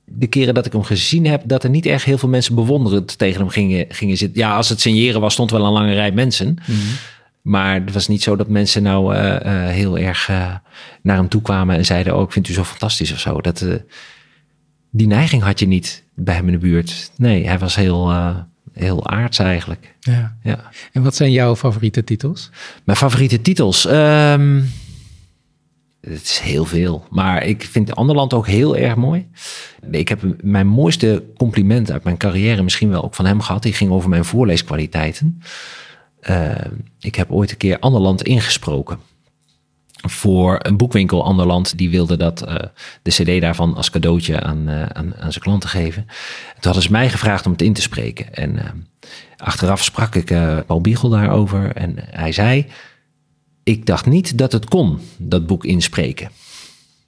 [0.04, 3.18] de keren dat ik hem gezien heb, dat er niet echt heel veel mensen bewonderend
[3.18, 4.40] tegen hem gingen, gingen zitten.
[4.40, 6.56] Ja, als het signeren was, stond wel een lange rij mensen.
[7.42, 10.28] Maar het was niet zo dat mensen nou eh, heel erg
[11.02, 13.40] naar hem toe kwamen en zeiden: Oh, ik vind u zo fantastisch of zo.
[13.40, 13.66] Dat,
[14.96, 17.10] die neiging had je niet bij hem in de buurt.
[17.16, 18.36] Nee, hij was heel, eh,
[18.72, 19.94] heel aards eigenlijk.
[20.00, 20.36] Ja.
[20.42, 20.70] Ja.
[20.92, 22.50] En wat zijn jouw favoriete titels?
[22.84, 23.86] Mijn favoriete titels.
[23.86, 24.60] Ehm,
[26.00, 27.04] Het is heel veel.
[27.10, 29.28] Maar ik vind Anderland ook heel erg mooi.
[29.90, 33.62] Ik heb mijn mooiste compliment uit mijn carrière misschien wel ook van hem gehad.
[33.62, 35.40] Die ging over mijn voorleeskwaliteiten.
[36.30, 36.54] Uh,
[37.00, 38.98] ik heb ooit een keer Anderland ingesproken.
[40.10, 41.78] Voor een boekwinkel Anderland.
[41.78, 42.54] Die wilde dat uh,
[43.02, 46.06] de cd daarvan als cadeautje aan, uh, aan, aan, zijn klanten geven.
[46.06, 48.34] Toen hadden ze mij gevraagd om het in te spreken.
[48.34, 48.58] En
[49.36, 50.26] achteraf sprak ik
[50.66, 51.72] Paul Biegel daarover.
[51.76, 52.66] En hij zei
[53.66, 56.30] ik dacht niet dat het kon, dat boek inspreken.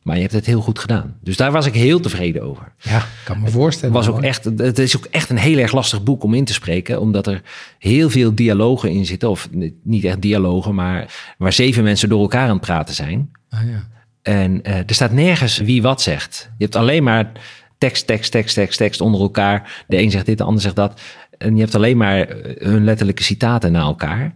[0.02, 1.16] Maar je hebt het heel goed gedaan.
[1.20, 2.72] Dus daar was ik heel tevreden over.
[2.78, 3.96] Ja, kan me voorstellen.
[3.96, 6.44] Het, was ook echt, het is ook echt een heel erg lastig boek om in
[6.44, 7.00] te spreken.
[7.00, 7.42] Omdat er
[7.78, 9.30] heel veel dialogen in zitten.
[9.30, 9.48] Of
[9.82, 13.30] niet echt dialogen, maar waar zeven mensen door elkaar aan het praten zijn.
[13.50, 13.86] Ah, ja.
[14.22, 16.50] En uh, er staat nergens wie wat zegt.
[16.58, 17.32] Je hebt alleen maar
[17.78, 19.84] tekst, tekst, tekst, tekst, tekst onder elkaar.
[19.88, 21.00] De een zegt dit, de ander zegt dat.
[21.38, 24.34] En je hebt alleen maar hun letterlijke citaten naar elkaar.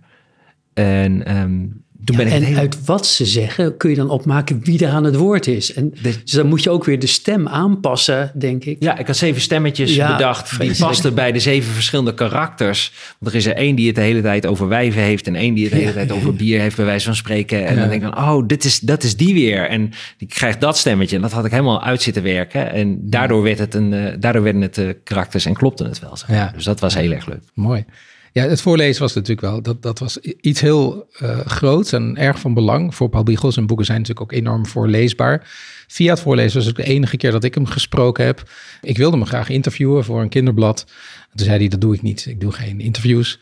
[0.74, 5.04] En um, ja, en uit wat ze zeggen kun je dan opmaken wie er aan
[5.04, 5.72] het woord is.
[5.72, 8.76] En dus dan moet je ook weer de stem aanpassen, denk ik.
[8.82, 10.60] Ja, ik had zeven stemmetjes bedacht.
[10.60, 12.92] Die pasten bij de zeven verschillende karakters.
[13.18, 15.26] Want er is er één die het de hele tijd over wijven heeft...
[15.26, 17.66] en één die het de hele tijd over bier heeft, bij wijze van spreken.
[17.66, 19.68] En dan denk ik oh, dit is, dat is die weer.
[19.68, 21.16] En die krijgt dat stemmetje.
[21.16, 22.72] En dat had ik helemaal uit zitten werken.
[22.72, 26.16] En daardoor, werd het een, uh, daardoor werden het uh, karakters en klopte het wel.
[26.54, 27.42] Dus dat was heel erg leuk.
[27.54, 27.84] Mooi.
[28.32, 32.40] Ja, het voorlezen was natuurlijk wel, dat, dat was iets heel uh, groots en erg
[32.40, 33.52] van belang voor Paul Biegel.
[33.52, 35.50] Zijn boeken zijn natuurlijk ook enorm voorleesbaar.
[35.86, 38.50] Via het voorlezen was het de enige keer dat ik hem gesproken heb.
[38.82, 40.84] Ik wilde hem graag interviewen voor een kinderblad.
[41.30, 43.40] En toen zei hij, dat doe ik niet, ik doe geen interviews.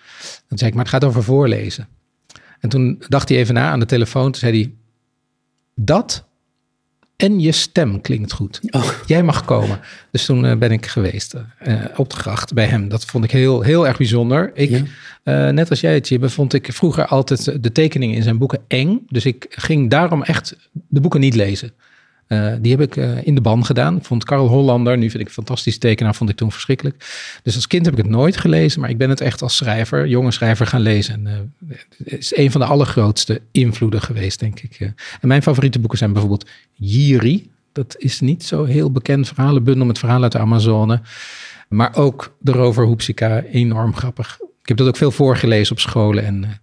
[0.49, 1.89] Toen zei ik, maar het gaat over voorlezen.
[2.61, 4.75] En toen dacht hij even na aan de telefoon, toen zei hij,
[5.75, 6.29] dat
[7.21, 8.61] en je stem klinkt goed.
[8.71, 8.91] Oh.
[9.07, 9.81] Jij mag komen.
[10.11, 12.89] Dus toen uh, ben ik geweest uh, op de gracht bij hem.
[12.89, 14.51] Dat vond ik heel, heel erg bijzonder.
[14.55, 15.47] Ik, ja.
[15.49, 18.61] uh, net als jij het, Jibbe, vond ik vroeger altijd de tekeningen in zijn boeken
[18.69, 19.07] eng.
[19.09, 20.57] Dus ik ging daarom echt
[20.89, 21.73] de boeken niet lezen.
[22.33, 23.97] Uh, die heb ik uh, in de ban gedaan.
[23.97, 27.05] Ik vond Karl Hollander, nu vind ik een fantastisch tekenaar, vond ik toen verschrikkelijk.
[27.43, 30.09] Dus als kind heb ik het nooit gelezen, maar ik ben het echt als schrijver,
[30.09, 31.27] jonge schrijver gaan lezen.
[31.27, 34.93] En uh, het is een van de allergrootste invloeden geweest, denk ik.
[35.21, 37.51] En mijn favoriete boeken zijn bijvoorbeeld Jiri.
[37.73, 41.01] Dat is niet zo heel bekend verhalenbundel met verhalen uit de Amazone.
[41.69, 44.39] Maar ook de Rover Hoepsika, enorm grappig.
[44.63, 46.61] Ik heb dat ook veel voorgelezen op scholen en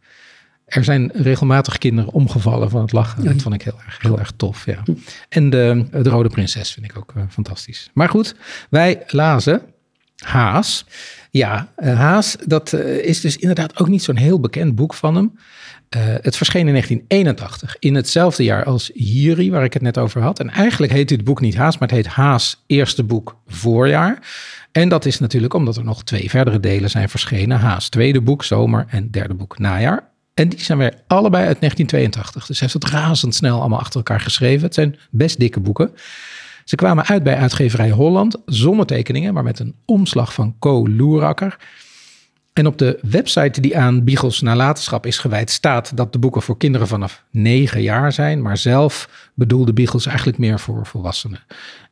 [0.67, 3.23] er zijn regelmatig kinderen omgevallen van het lachen.
[3.23, 4.65] Dat vond ik heel erg, heel erg tof.
[4.65, 4.84] Ja.
[5.30, 7.89] En de, de Rode Prinses vind ik ook uh, fantastisch.
[7.93, 8.36] Maar goed,
[8.69, 9.62] wij lazen
[10.17, 10.86] Haas.
[11.32, 15.15] Ja, uh, Haas, dat uh, is dus inderdaad ook niet zo'n heel bekend boek van
[15.15, 15.39] hem.
[16.21, 20.39] het verscheen in 1981, in hetzelfde jaar als Jiri, waar ik het net over had.
[20.39, 24.19] En eigenlijk heet dit boek niet Haas, maar het heet Haas Eerste Boek Voorjaar.
[24.71, 27.60] En dat is natuurlijk omdat er nog twee verdere delen zijn verschenen.
[27.60, 30.15] Haas Tweede Boek Zomer en Derde Boek Najaar.
[30.38, 32.45] En die zijn weer allebei uit 1982.
[32.45, 34.65] Dus hij heeft het razendsnel allemaal achter elkaar geschreven.
[34.65, 35.91] Het zijn best dikke boeken.
[36.65, 41.58] Ze kwamen uit bij uitgeverij Holland, zonder tekeningen, maar met een omslag van Co Loerakker.
[42.54, 46.58] En op de website die aan Biegels nalatenschap is gewijd staat dat de boeken voor
[46.58, 51.39] kinderen vanaf 9 jaar zijn, maar zelf bedoelde Biegels eigenlijk meer voor volwassenen.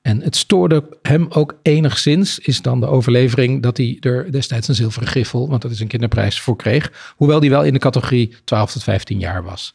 [0.06, 4.76] En het stoorde hem ook enigszins, is dan de overlevering dat hij er destijds een
[4.76, 7.14] zilveren griffel, want dat is een kinderprijs, voor kreeg.
[7.16, 9.74] Hoewel die wel in de categorie 12 tot 15 jaar was.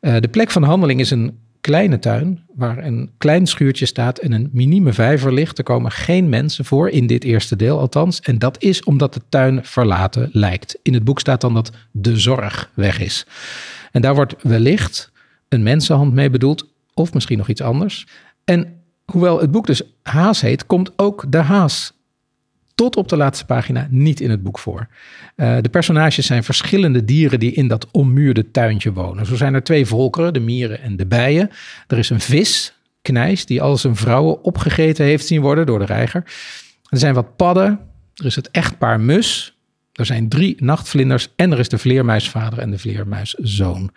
[0.00, 4.32] Uh, de plek van handeling is een kleine tuin waar een klein schuurtje staat en
[4.32, 5.58] een minieme vijver ligt.
[5.58, 8.20] Er komen geen mensen voor, in dit eerste deel althans.
[8.20, 10.78] En dat is omdat de tuin verlaten lijkt.
[10.82, 13.26] In het boek staat dan dat de zorg weg is.
[13.92, 15.12] En daar wordt wellicht
[15.48, 18.06] een mensenhand mee bedoeld, of misschien nog iets anders.
[18.44, 18.80] En
[19.12, 21.92] hoewel het boek dus Haas heet, komt ook de haas
[22.74, 24.88] tot op de laatste pagina niet in het boek voor.
[25.36, 29.26] Uh, de personages zijn verschillende dieren die in dat ommuurde tuintje wonen.
[29.26, 31.50] Zo zijn er twee volkeren, de mieren en de bijen.
[31.86, 35.84] Er is een vis, knijs, die al zijn vrouwen opgegeten heeft zien worden door de
[35.84, 36.24] reiger.
[36.88, 37.78] Er zijn wat padden,
[38.14, 39.56] er is het echtpaar mus,
[39.92, 43.90] er zijn drie nachtvlinders en er is de vleermuisvader en de vleermuiszoon.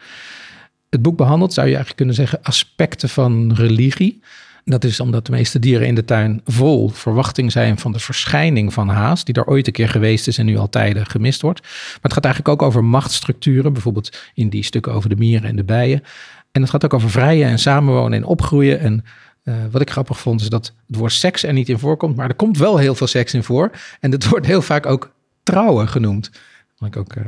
[0.89, 4.21] Het boek behandelt, zou je eigenlijk kunnen zeggen, aspecten van religie.
[4.67, 8.73] Dat is omdat de meeste dieren in de tuin vol verwachting zijn van de verschijning
[8.73, 11.61] van haas, die er ooit een keer geweest is en nu al tijden gemist wordt.
[11.61, 15.55] Maar het gaat eigenlijk ook over machtsstructuren, bijvoorbeeld in die stukken over de mieren en
[15.55, 16.03] de bijen.
[16.51, 18.79] En het gaat ook over vrijen en samenwonen en opgroeien.
[18.79, 19.03] En
[19.43, 22.29] uh, wat ik grappig vond is dat het woord seks er niet in voorkomt, maar
[22.29, 23.71] er komt wel heel veel seks in voor.
[23.99, 25.11] En het wordt heel vaak ook
[25.43, 26.29] trouwen genoemd.
[26.31, 26.41] Dat
[26.75, 27.23] vond ik ook uh,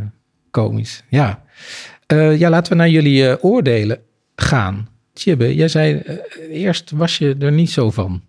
[0.51, 1.03] komisch.
[1.09, 1.43] Ja.
[2.13, 3.99] Uh, ja, laten we naar jullie oordelen
[4.35, 4.87] gaan.
[5.17, 6.15] Tjibbe, jij zei uh,
[6.49, 8.21] eerst was je er niet zo van.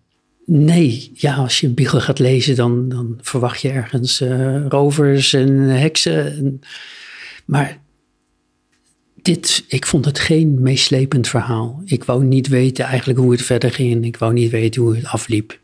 [0.46, 5.32] Nee, ja, als je een Biegel gaat lezen, dan, dan verwacht je ergens uh, rovers
[5.32, 6.36] en heksen.
[6.36, 6.60] En,
[7.44, 7.80] maar
[9.22, 11.82] dit, ik vond het geen meeslepend verhaal.
[11.84, 14.04] Ik wou niet weten eigenlijk hoe het verder ging.
[14.04, 15.58] Ik wou niet weten hoe het afliep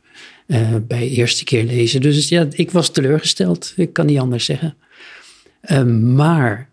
[0.47, 2.01] uh, bij eerste keer lezen.
[2.01, 3.73] Dus ja, ik was teleurgesteld.
[3.77, 4.77] Ik kan niet anders zeggen.
[5.63, 5.83] Uh,
[6.15, 6.69] maar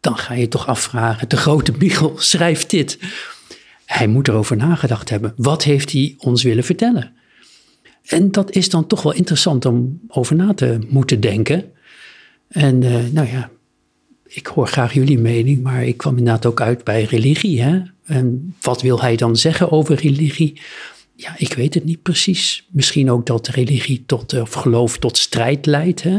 [0.00, 2.98] dan ga je toch afvragen, de grote Biegel schrijft dit.
[3.90, 5.32] Hij moet erover nagedacht hebben.
[5.36, 7.12] Wat heeft hij ons willen vertellen?
[8.06, 11.64] En dat is dan toch wel interessant om over na te moeten denken.
[12.48, 13.50] En uh, nou ja,
[14.26, 17.62] ik hoor graag jullie mening, maar ik kwam inderdaad ook uit bij religie.
[17.62, 17.80] Hè?
[18.04, 20.60] En wat wil hij dan zeggen over religie?
[21.14, 22.66] Ja, ik weet het niet precies.
[22.70, 26.02] Misschien ook dat religie tot, of geloof tot strijd leidt.
[26.02, 26.18] Hè?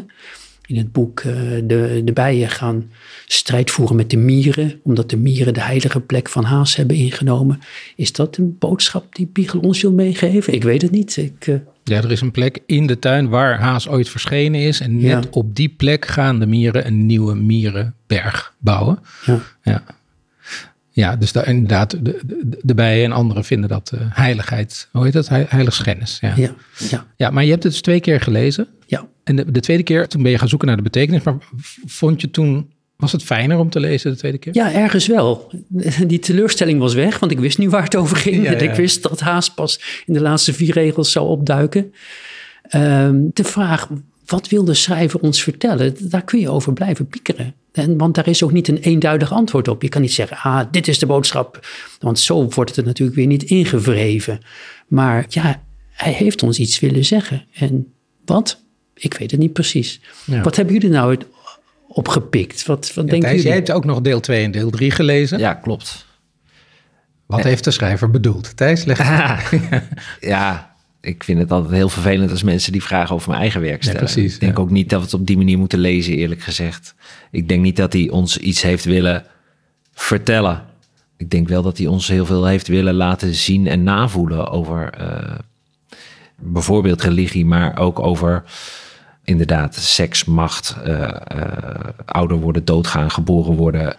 [0.71, 2.91] In het boek uh, de, de bijen gaan
[3.25, 7.59] strijd voeren met de mieren, omdat de mieren de heilige plek van Haas hebben ingenomen.
[7.95, 10.53] Is dat een boodschap die Biegel ons wil meegeven?
[10.53, 11.17] Ik weet het niet.
[11.17, 11.55] Ik, uh...
[11.83, 14.79] Ja, er is een plek in de tuin waar Haas ooit verschenen is.
[14.79, 15.29] En net ja.
[15.31, 18.99] op die plek gaan de mieren een nieuwe mierenberg bouwen.
[19.25, 19.39] Ja.
[19.63, 19.83] ja.
[20.93, 25.03] Ja, dus daar, inderdaad, de, de, de bijen en anderen vinden dat uh, heiligheid, hoe
[25.03, 25.29] heet dat?
[25.29, 26.17] Heiligschennis.
[26.21, 26.33] Ja.
[26.35, 26.55] Ja,
[26.89, 27.05] ja.
[27.15, 28.67] ja, maar je hebt het dus twee keer gelezen.
[28.85, 29.07] Ja.
[29.23, 31.23] En de, de tweede keer, toen ben je gaan zoeken naar de betekenis.
[31.23, 31.37] Maar
[31.85, 34.53] vond je toen, was het fijner om te lezen de tweede keer?
[34.55, 35.51] Ja, ergens wel.
[36.07, 38.43] Die teleurstelling was weg, want ik wist nu waar het over ging.
[38.43, 38.57] Ja, ja.
[38.57, 41.93] Ik wist dat Haas pas in de laatste vier regels zou opduiken.
[42.75, 43.87] Um, de vraag,
[44.31, 45.95] wat wil de schrijver ons vertellen?
[45.99, 47.53] Daar kun je over blijven piekeren.
[47.71, 49.81] En, want daar is ook niet een eenduidig antwoord op.
[49.81, 51.67] Je kan niet zeggen, ah, dit is de boodschap.
[51.99, 54.39] Want zo wordt het natuurlijk weer niet ingewreven.
[54.87, 57.45] Maar ja, hij heeft ons iets willen zeggen.
[57.53, 57.93] En
[58.25, 58.61] wat?
[58.93, 59.99] Ik weet het niet precies.
[60.25, 60.41] Ja.
[60.41, 61.17] Wat hebben jullie nou
[61.87, 62.65] opgepikt?
[62.65, 63.47] Wat, wat ja, denken Thijs, jullie?
[63.47, 65.39] jij hebt ook nog deel 2 en deel 3 gelezen.
[65.39, 66.05] Ja, klopt.
[67.25, 67.47] Wat ja.
[67.47, 68.57] heeft de schrijver bedoeld?
[68.57, 68.97] Thijs, leg
[70.19, 70.70] Ja,
[71.01, 73.99] ik vind het altijd heel vervelend als mensen die vragen over mijn eigen werk stellen.
[73.99, 76.41] Ja, precies, ik denk ook niet dat we het op die manier moeten lezen, eerlijk
[76.41, 76.95] gezegd.
[77.31, 79.25] Ik denk niet dat hij ons iets heeft willen
[79.93, 80.63] vertellen.
[81.17, 84.93] Ik denk wel dat hij ons heel veel heeft willen laten zien en navoelen over
[85.01, 85.39] uh,
[86.35, 88.43] bijvoorbeeld religie, maar ook over
[89.23, 91.15] inderdaad seks, macht, uh, uh,
[92.05, 93.95] ouder worden, doodgaan, geboren worden,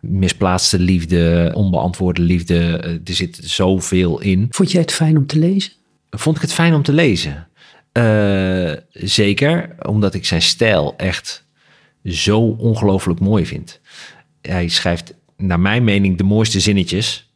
[0.00, 2.78] misplaatste liefde, onbeantwoorde liefde.
[3.04, 4.46] er zit zoveel in.
[4.50, 5.72] Vond jij het fijn om te lezen?
[6.18, 7.48] Vond ik het fijn om te lezen?
[7.92, 11.44] Uh, zeker, omdat ik zijn stijl echt
[12.04, 13.80] zo ongelooflijk mooi vind.
[14.40, 17.30] Hij schrijft, naar mijn mening, de mooiste zinnetjes.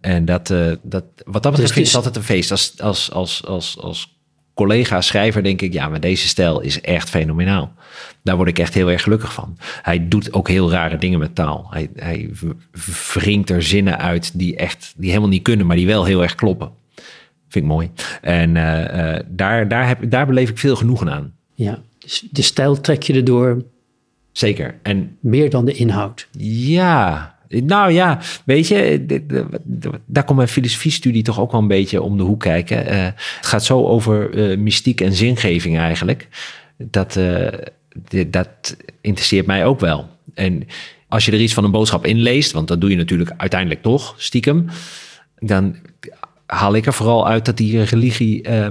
[0.00, 2.50] En dat, uh, dat wat dat betreft dus ik het altijd een feest.
[2.50, 4.18] Als, als, als, als, als
[4.54, 7.72] collega-schrijver denk ik, ja, maar deze stijl is echt fenomenaal.
[8.22, 9.58] Daar word ik echt heel erg gelukkig van.
[9.82, 11.66] Hij doet ook heel rare dingen met taal.
[11.70, 12.30] Hij, hij
[13.12, 16.34] wringt er zinnen uit die echt, die helemaal niet kunnen, maar die wel heel erg
[16.34, 16.70] kloppen.
[17.56, 17.90] Vind ik mooi.
[18.22, 21.32] En uh, uh, daar, daar, heb, daar beleef ik veel genoegen aan.
[21.54, 23.64] Ja, dus de stijl trek je erdoor.
[24.32, 24.78] Zeker.
[24.82, 26.28] En meer dan de inhoud.
[26.38, 29.04] Ja, nou ja, weet je,
[30.06, 32.92] daar komt mijn filosofiestudie toch ook wel een beetje om de hoek kijken.
[32.92, 33.04] Uh,
[33.36, 36.28] het gaat zo over uh, mystiek en zingeving eigenlijk.
[36.76, 37.48] Dat, uh,
[38.26, 40.08] dat interesseert mij ook wel.
[40.34, 40.66] En
[41.08, 43.82] als je er iets van een boodschap in leest, want dat doe je natuurlijk uiteindelijk
[43.82, 44.66] toch, stiekem,
[45.38, 45.76] dan
[46.46, 48.68] haal ik er vooral uit dat die religie uh,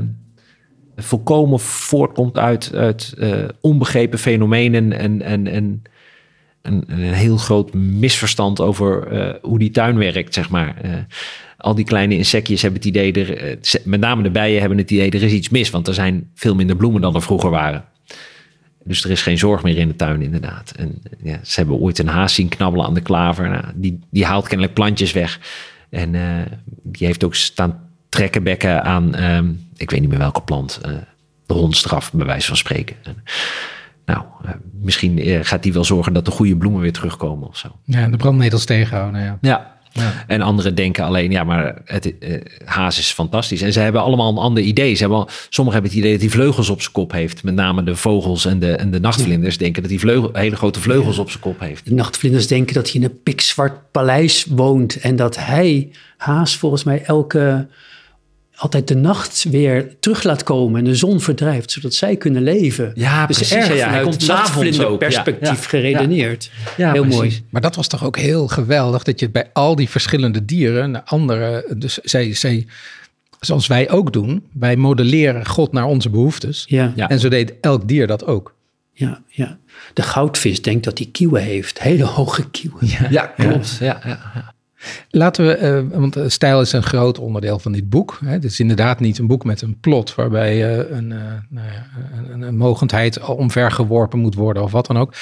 [0.96, 5.82] volkomen voortkomt uit, uit uh, onbegrepen fenomenen en, en, en
[6.62, 10.76] een, een, heel groot misverstand over uh, hoe die tuin werkt, zeg maar.
[11.58, 15.10] al die kleine insectjes hebben het idee, er, met name de bijen hebben het idee,
[15.10, 17.86] er is iets mis, want er zijn veel minder bloemen dan er vroeger waren.
[18.86, 20.74] Dus er is geen zorg meer in de tuin, inderdaad.
[20.78, 23.50] En ja, ze hebben ooit een haas zien knabbelen aan de klaver.
[23.50, 25.40] Nou, die, die haalt kennelijk plantjes weg.
[25.90, 26.42] En uh,
[26.84, 30.92] die heeft ook staan trekkenbekken aan, um, ik weet niet meer welke plant, uh,
[31.46, 32.96] de hondstraf, bij wijze van spreken.
[33.04, 33.24] En,
[34.06, 37.68] nou, uh, misschien gaat die wel zorgen dat de goede bloemen weer terugkomen of zo.
[37.84, 39.38] Ja, de brandnetels tegenhouden, ja.
[39.42, 39.75] Ja.
[39.98, 40.24] Ja.
[40.28, 43.62] En anderen denken alleen, ja, maar het, uh, haas is fantastisch.
[43.62, 44.94] En ze hebben allemaal een ander idee.
[44.94, 47.44] Ze hebben sommigen hebben het idee dat hij vleugels op zijn kop heeft.
[47.44, 50.80] Met name de vogels en de, en de nachtvlinders denken dat hij vleugel, hele grote
[50.80, 51.86] vleugels op zijn kop heeft.
[51.86, 54.96] De nachtvlinders denken dat hij in een pikzwart paleis woont.
[54.96, 57.68] En dat hij, haas, volgens mij elke
[58.56, 62.92] altijd de nacht weer terug laat komen en de zon verdrijft, zodat zij kunnen leven.
[62.96, 63.56] Ja, dus precies.
[63.56, 63.90] erg Ja, ja.
[63.90, 66.52] Hij komt nachtvlinder perspectief ja, geredeneerd.
[66.78, 67.20] Ja, heel precies.
[67.20, 67.44] mooi.
[67.50, 71.74] Maar dat was toch ook heel geweldig dat je bij al die verschillende dieren, andere,
[71.78, 72.66] dus zij, zij,
[73.40, 76.66] zoals wij ook doen, wij modelleren God naar onze behoeftes.
[76.68, 76.94] Ja.
[76.96, 78.54] En zo deed elk dier dat ook.
[78.94, 79.58] Ja, ja.
[79.94, 82.88] De goudvis denkt dat hij kieuwen heeft, hele hoge kieuwen.
[82.88, 83.78] Ja, ja klopt.
[83.80, 84.00] Ja.
[84.06, 84.54] Ja,
[85.10, 88.18] Laten we, eh, want eh, stijl is een groot onderdeel van dit boek.
[88.26, 88.32] Hè.
[88.32, 91.88] Het is inderdaad niet een boek met een plot waarbij uh, een, nou ja,
[92.32, 95.14] een, een, mogendheid omvergeworpen moet worden of wat dan ook.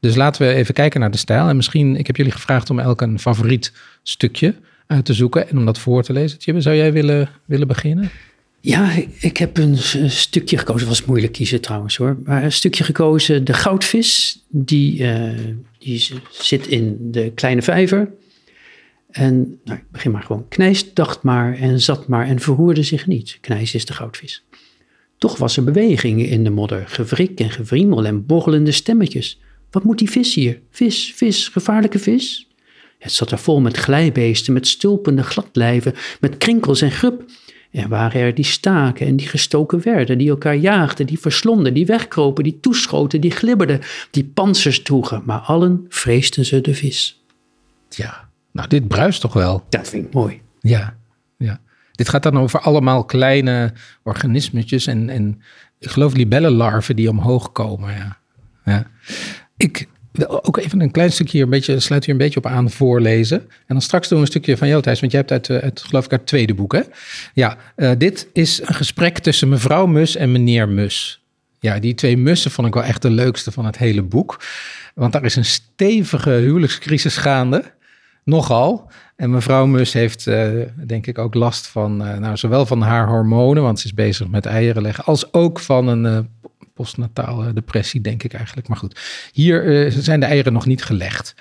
[0.00, 1.48] Dus laten we even kijken naar de stijl.
[1.48, 4.54] En misschien, ik heb jullie gevraagd om elk een favoriet stukje
[4.86, 6.38] uit te zoeken en om dat voor te lezen.
[6.38, 8.10] Tjibbe, zou jij willen, willen beginnen?
[8.60, 9.78] Ja, ik heb een
[10.10, 10.80] stukje gekozen.
[10.80, 12.16] Het was moeilijk kiezen trouwens hoor.
[12.24, 13.44] Maar een stukje gekozen.
[13.44, 15.06] De goudvis, die,
[15.78, 18.08] die zit in de kleine vijver.
[19.10, 20.48] En nou, ik begin maar gewoon.
[20.48, 23.38] Knijs dacht maar en zat maar en verroerde zich niet.
[23.40, 24.44] Knijs is de goudvis.
[25.18, 29.40] Toch was er beweging in de modder, gewrik en gewriemel en borrelende stemmetjes.
[29.70, 30.60] Wat moet die vis hier?
[30.70, 32.48] Vis, vis, gevaarlijke vis?
[32.98, 37.24] Het zat er vol met glijbeesten, met stulpende gladlijven, met krinkels en grub.
[37.70, 41.86] Er waren er die staken en die gestoken werden, die elkaar jaagden, die verslonden, die
[41.86, 47.22] wegkropen, die toeschoten, die glibberden, die pansers droegen, maar allen vreesden ze de vis.
[47.88, 49.64] Ja, nou, dit bruist toch wel?
[49.68, 50.40] Dat vind ik mooi.
[50.60, 50.96] Ja,
[51.36, 51.60] ja.
[51.92, 55.42] Dit gaat dan over allemaal kleine organismetjes en, en
[55.78, 57.94] ik geloof libellenlarven die omhoog komen.
[57.94, 58.18] Ja.
[58.64, 58.86] ja.
[59.56, 62.70] Ik wil ook even een klein stukje, een beetje, sluit hier een beetje op aan
[62.70, 63.40] voorlezen.
[63.40, 65.80] En dan straks doen we een stukje van jou, Thijs, want jij hebt uit, uit
[65.80, 66.80] geloof ik, uit het tweede boek, hè?
[67.34, 71.24] Ja, uh, dit is een gesprek tussen mevrouw Mus en meneer Mus.
[71.60, 74.40] Ja, die twee mussen vond ik wel echt de leukste van het hele boek.
[74.94, 77.64] Want daar is een stevige huwelijkscrisis gaande.
[78.24, 78.90] Nogal.
[79.16, 80.50] En mevrouw Mus heeft uh,
[80.86, 84.28] denk ik ook last van, uh, nou, zowel van haar hormonen, want ze is bezig
[84.28, 86.18] met eieren leggen, als ook van een uh,
[86.74, 88.68] postnatale depressie, denk ik eigenlijk.
[88.68, 89.00] Maar goed,
[89.32, 91.34] hier zijn de eieren nog niet gelegd.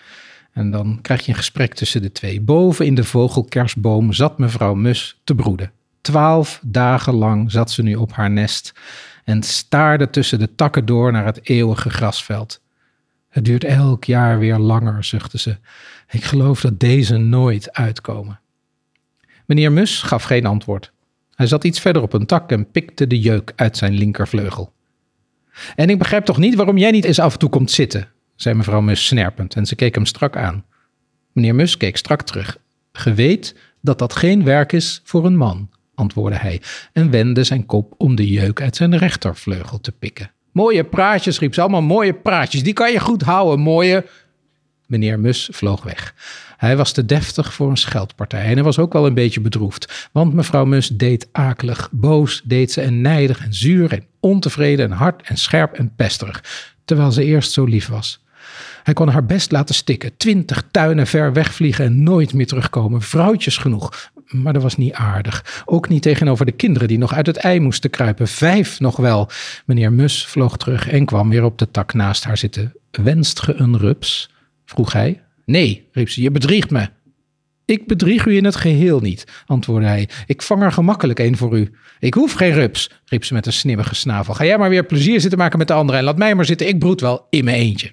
[0.51, 2.41] En dan krijg je een gesprek tussen de twee.
[2.41, 5.71] Boven in de vogelkerstboom zat mevrouw Mus te broeden.
[6.01, 8.73] Twaalf dagen lang zat ze nu op haar nest
[9.23, 12.61] en staarde tussen de takken door naar het eeuwige grasveld.
[13.29, 15.57] Het duurt elk jaar weer langer, zuchtte ze.
[16.09, 18.39] Ik geloof dat deze nooit uitkomen.
[19.45, 20.91] Meneer Mus gaf geen antwoord.
[21.35, 24.73] Hij zat iets verder op een tak en pikte de jeuk uit zijn linkervleugel.
[25.75, 28.55] En ik begrijp toch niet waarom jij niet eens af en toe komt zitten, zei
[28.55, 30.65] mevrouw Mus snerpend en ze keek hem strak aan.
[31.31, 32.57] Meneer Mus keek strak terug.
[32.91, 36.61] Ge weet dat dat geen werk is voor een man, antwoordde hij
[36.93, 40.31] en wendde zijn kop om de jeuk uit zijn rechtervleugel te pikken.
[40.51, 42.63] Mooie praatjes, riep ze allemaal mooie praatjes.
[42.63, 44.05] Die kan je goed houden, mooie.
[44.89, 46.13] Meneer Mus vloog weg.
[46.57, 50.09] Hij was te deftig voor een scheldpartij en hij was ook wel een beetje bedroefd.
[50.11, 54.97] Want mevrouw Mus deed akelig, boos deed ze en nijdig en zuur en ontevreden en
[54.97, 56.43] hard en scherp en pesterig.
[56.85, 58.23] Terwijl ze eerst zo lief was.
[58.83, 63.01] Hij kon haar best laten stikken, twintig tuinen ver wegvliegen en nooit meer terugkomen.
[63.01, 65.63] Vrouwtjes genoeg, maar dat was niet aardig.
[65.65, 68.27] Ook niet tegenover de kinderen die nog uit het ei moesten kruipen.
[68.27, 69.29] Vijf nog wel.
[69.65, 72.73] Meneer Mus vloog terug en kwam weer op de tak naast haar zitten.
[72.91, 74.29] Wenst ge een rups?
[74.69, 75.21] Vroeg hij.
[75.45, 76.89] Nee, riep ze, je bedriegt me.
[77.65, 80.09] Ik bedrieg u in het geheel niet, antwoordde hij.
[80.25, 81.71] Ik vang er gemakkelijk een voor u.
[81.99, 84.33] Ik hoef geen rups, riep ze met een snibbige snavel.
[84.33, 86.67] Ga jij maar weer plezier zitten maken met de anderen en laat mij maar zitten.
[86.67, 87.91] Ik broed wel in mijn eentje.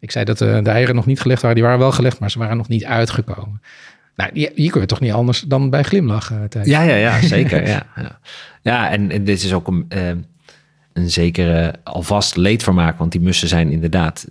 [0.00, 1.56] Ik zei dat de, de eieren nog niet gelegd waren.
[1.56, 3.62] Die waren wel gelegd, maar ze waren nog niet uitgekomen.
[4.16, 6.66] Nou, hier, we toch niet anders dan bij glimlachen, Thijs?
[6.66, 7.66] Ja, ja, ja, zeker.
[7.66, 8.20] ja, ja.
[8.62, 10.10] ja en, dit is ook een, uh,
[11.02, 12.98] een zekere alvast leedvermaak.
[12.98, 14.26] Want die mussen zijn inderdaad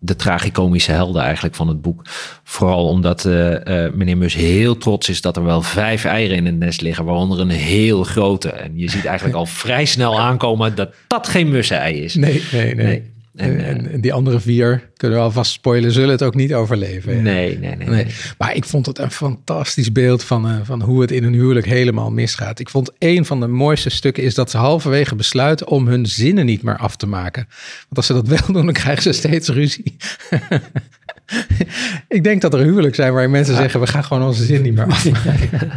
[0.00, 2.02] de tragicomische helden eigenlijk van het boek.
[2.44, 6.46] Vooral omdat uh, uh, meneer Mus heel trots is dat er wel vijf eieren in
[6.46, 8.50] het nest liggen, waaronder een heel grote.
[8.50, 12.14] En je ziet eigenlijk al vrij snel aankomen dat dat geen mussen-ei is.
[12.14, 12.86] Nee, nee, nee.
[12.86, 13.16] nee.
[13.38, 17.22] Eh, en, en, die andere vier, kunnen we alvast spoilen, zullen het ook niet overleven.
[17.22, 18.06] Nee, nee, nee, nee,
[18.38, 21.66] Maar ik vond het een fantastisch beeld van, uh, van hoe het in een huwelijk
[21.66, 22.58] helemaal misgaat.
[22.58, 26.46] Ik vond een van de mooiste stukken is dat ze halverwege besluiten om hun zinnen
[26.46, 27.46] niet meer af te maken.
[27.80, 29.96] Want als ze dat wel doen, dan krijgen ze steeds ruzie.
[32.08, 34.74] ik denk dat er huwelijk zijn waar mensen zeggen, we gaan gewoon onze zin niet
[34.74, 35.70] meer afmaken.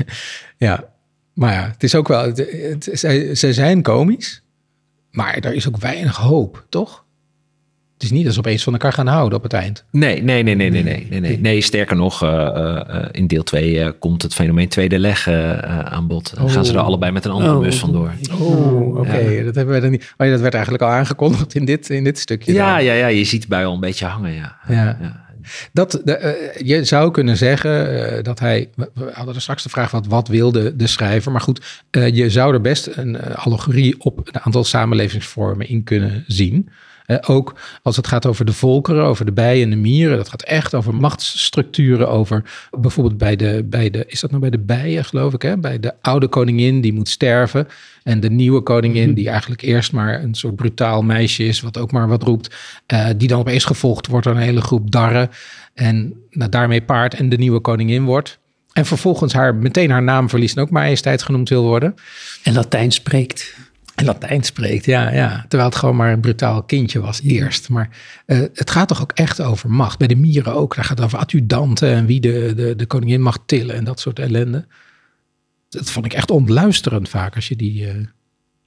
[0.66, 0.84] ja,
[1.34, 2.90] maar ja, het is ook wel, het,
[3.32, 4.44] zijn komisch.
[5.10, 7.04] Maar er is ook weinig hoop, toch?
[7.96, 9.84] Het is niet dat ze opeens van elkaar gaan houden op het eind.
[9.90, 11.06] Nee, nee, nee, nee, nee, nee.
[11.10, 11.38] nee, nee.
[11.38, 16.36] nee sterker nog, uh, uh, in deel 2 komt het fenomeen tweede leg aan bod.
[16.36, 16.84] Dan gaan ze er oh.
[16.84, 17.60] allebei met een andere oh.
[17.60, 18.10] bus vandoor.
[18.40, 19.44] Oh, oké.
[19.44, 20.14] Dat hebben we dan niet.
[20.16, 22.52] Maar dat werd eigenlijk al aangekondigd in dit, in dit stukje.
[22.52, 24.56] Ja, ja, ja, je ziet bij al een beetje hangen, ja.
[24.68, 24.98] ja.
[25.00, 25.24] ja.
[25.72, 28.68] Dat, de, je zou kunnen zeggen dat hij.
[28.74, 31.32] We hadden er straks de vraag: wat, wat wilde de schrijver?
[31.32, 36.68] Maar goed, je zou er best een allegorie op een aantal samenlevingsvormen in kunnen zien.
[37.26, 40.16] Ook als het gaat over de volkeren, over de bijen en de mieren.
[40.16, 42.08] Dat gaat echt over machtsstructuren.
[42.08, 45.58] Over bijvoorbeeld bij de, bij de is dat nou bij de bijen geloof ik hè?
[45.58, 47.68] Bij de oude koningin die moet sterven.
[48.02, 51.60] En de nieuwe koningin die eigenlijk eerst maar een soort brutaal meisje is.
[51.60, 52.54] Wat ook maar wat roept.
[52.86, 55.30] eh, die dan opeens gevolgd wordt door een hele groep darren.
[55.74, 58.38] En nou, daarmee paard en de nieuwe koningin wordt.
[58.72, 61.94] En vervolgens haar, meteen haar naam verliest en ook majesteit genoemd wil worden.
[62.42, 63.54] En Latijn spreekt.
[63.96, 65.44] En Latijn spreekt, ja, ja.
[65.48, 67.68] Terwijl het gewoon maar een brutaal kindje was eerst.
[67.68, 67.88] Maar
[68.26, 69.98] eh, het gaat toch ook echt over macht.
[69.98, 70.74] Bij de mieren ook.
[70.74, 74.00] Daar gaat het over adjudanten en wie de, de, de koningin mag tillen en dat
[74.00, 74.66] soort ellende.
[75.68, 77.94] Dat vond ik echt ontluisterend vaak als je, die, eh,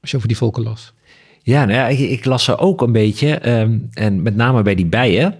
[0.02, 0.94] als je over die volken las.
[1.42, 3.36] Ja, nou ja ik, ik las ze ook een beetje.
[3.36, 5.36] ehm, en met name bij die bijen.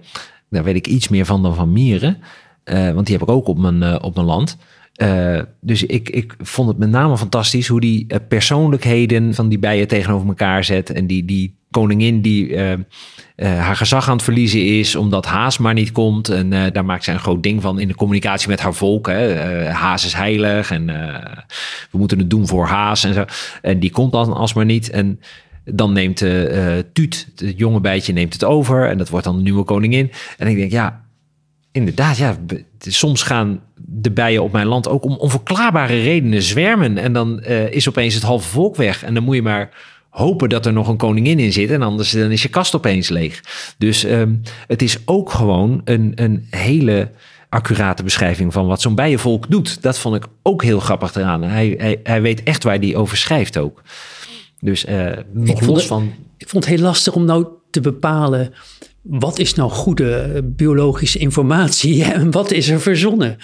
[0.50, 2.18] Daar weet ik iets meer van dan van mieren.
[2.64, 4.56] Eh, want die heb ik ook op mijn, op mijn land.
[5.00, 9.58] Eh, dus ik, ik vond het met name fantastisch hoe die eh, persoonlijkheden van die
[9.58, 10.90] bijen tegenover elkaar zet.
[10.90, 12.78] En die, die koningin die eh,
[13.36, 16.28] haar gezag aan het verliezen is omdat Haas maar niet komt.
[16.28, 19.06] En daar maakt zij een groot ding van in de communicatie met haar volk.
[19.06, 19.34] Hè.
[19.68, 20.86] Haas is heilig en
[21.90, 23.24] we moeten het doen voor Haas en zo.
[23.62, 24.90] En die komt dan alsmaar niet.
[24.90, 25.20] En
[25.64, 26.24] dan neemt
[26.92, 28.88] Tuut, het jonge bijtje, neemt het over.
[28.88, 30.10] En dat wordt dan de nieuwe koningin.
[30.38, 31.04] En ik denk, ja,
[31.72, 32.36] inderdaad, ja,
[32.78, 36.98] soms gaan de bijen op mijn land ook om onverklaarbare redenen zwermen.
[36.98, 39.02] En dan eh, is opeens het halve volk weg.
[39.02, 39.70] En dan moet je maar
[40.10, 41.70] hopen dat er nog een koningin in zit.
[41.70, 43.40] En anders dan is je kast opeens leeg.
[43.78, 44.34] Dus ehm,
[44.66, 47.10] het is ook gewoon een, een hele
[47.48, 49.82] accurate beschrijving van wat zo'n bijenvolk doet.
[49.82, 51.42] Dat vond ik ook heel grappig eraan.
[51.42, 53.82] Hij, hij, hij weet echt waar hij over schrijft ook.
[54.60, 56.12] Dus eh, nog los van...
[56.36, 58.54] Ik vond het heel lastig om nou te bepalen.
[59.02, 63.36] Wat is nou goede biologische informatie en wat is er verzonnen?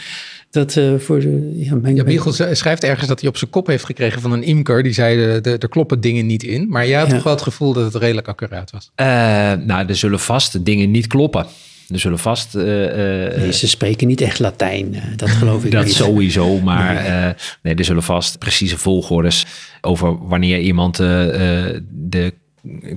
[0.51, 1.53] Dat eh, voor de.
[1.55, 4.43] Ja, mijn, Ja, Biegel schrijft ergens dat hij op zijn kop heeft gekregen van een
[4.43, 4.83] imker.
[4.83, 6.69] Die zei, eh, de- er kloppen dingen niet in.
[6.69, 7.15] Maar jij had Ja.
[7.15, 8.91] toch wel het gevoel dat het redelijk accuraat was.
[8.95, 9.07] Eh,
[9.53, 11.47] nou, er zullen vast dingen niet kloppen.
[11.89, 12.55] Er zullen vast...
[12.55, 14.97] eh, eh, Nee, ze spreken niet echt Latijn.
[15.17, 15.95] Dat geloof ik Dat niet.
[15.95, 17.33] sowieso, maar nee.
[17.63, 19.47] nee, er zullen vast precieze volgordes
[19.81, 22.33] over wanneer iemand de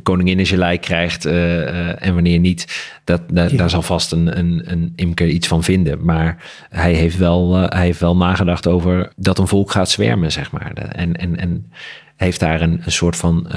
[0.04, 2.90] koningin in zijn lijk krijgt eh, eh, en wanneer niet.
[3.04, 6.06] Dat, da- Daar zal vast een, een, een imker iets van vinden.
[6.06, 10.32] Maar hij heeft, wel, eh, hij heeft wel nagedacht over dat een volk gaat zwermen,
[10.32, 10.74] zeg maar.
[10.74, 11.72] En, en, en
[12.16, 13.48] heeft daar een, een soort van...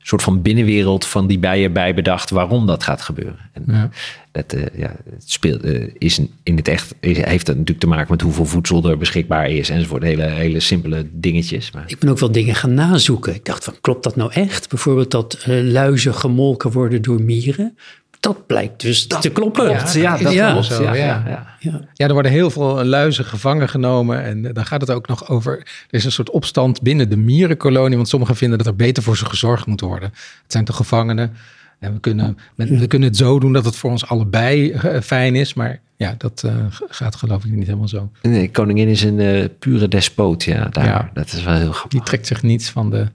[0.00, 3.38] eh, soort van binnenwereld van die bijen bij bedacht waarom dat gaat gebeuren.
[3.52, 3.90] En Ja.
[4.32, 7.80] dat eh, ja, het speelt, eh, is een- in het echt is, heeft dat natuurlijk
[7.80, 10.02] te maken met hoeveel voedsel er beschikbaar is enzovoort.
[10.02, 11.70] Hele, hele simpele dingetjes.
[11.70, 13.34] Maar Ik ben ook wel dingen gaan nazoeken.
[13.34, 14.68] Ik dacht van, klopt dat nou echt?
[14.68, 17.76] Bijvoorbeeld dat eh, luizen gemolken worden door mieren.
[18.20, 19.64] Dat blijkt dus te kloppen.
[19.66, 19.92] klopt.
[19.92, 20.50] Ja, dat ja.
[20.52, 20.66] klopt.
[20.66, 20.94] Zo, ja.
[20.94, 21.58] Ja.
[21.94, 24.22] Ja, er worden heel veel luizen gevangen genomen.
[24.24, 25.58] En eh, dan gaat het ook nog over.
[25.58, 27.96] Er is een soort opstand binnen de mierenkolonie.
[27.96, 30.08] Want sommigen vinden dat er beter voor ze gezorgd moet worden.
[30.42, 31.32] Het zijn toch gevangenen.
[31.78, 35.34] En we kunnen, we kunnen het zo doen dat het voor ons allebei eh, fijn
[35.34, 35.54] is.
[35.54, 36.54] Maar ja, dat eh,
[36.88, 38.10] gaat geloof ik niet helemaal zo.
[38.22, 40.44] nee, koningin is een eh, pure despoot.
[40.44, 41.10] Ja, daar, Ja.
[41.14, 41.90] dat is wel heel grappig.
[41.90, 43.06] Die trekt zich niets van de,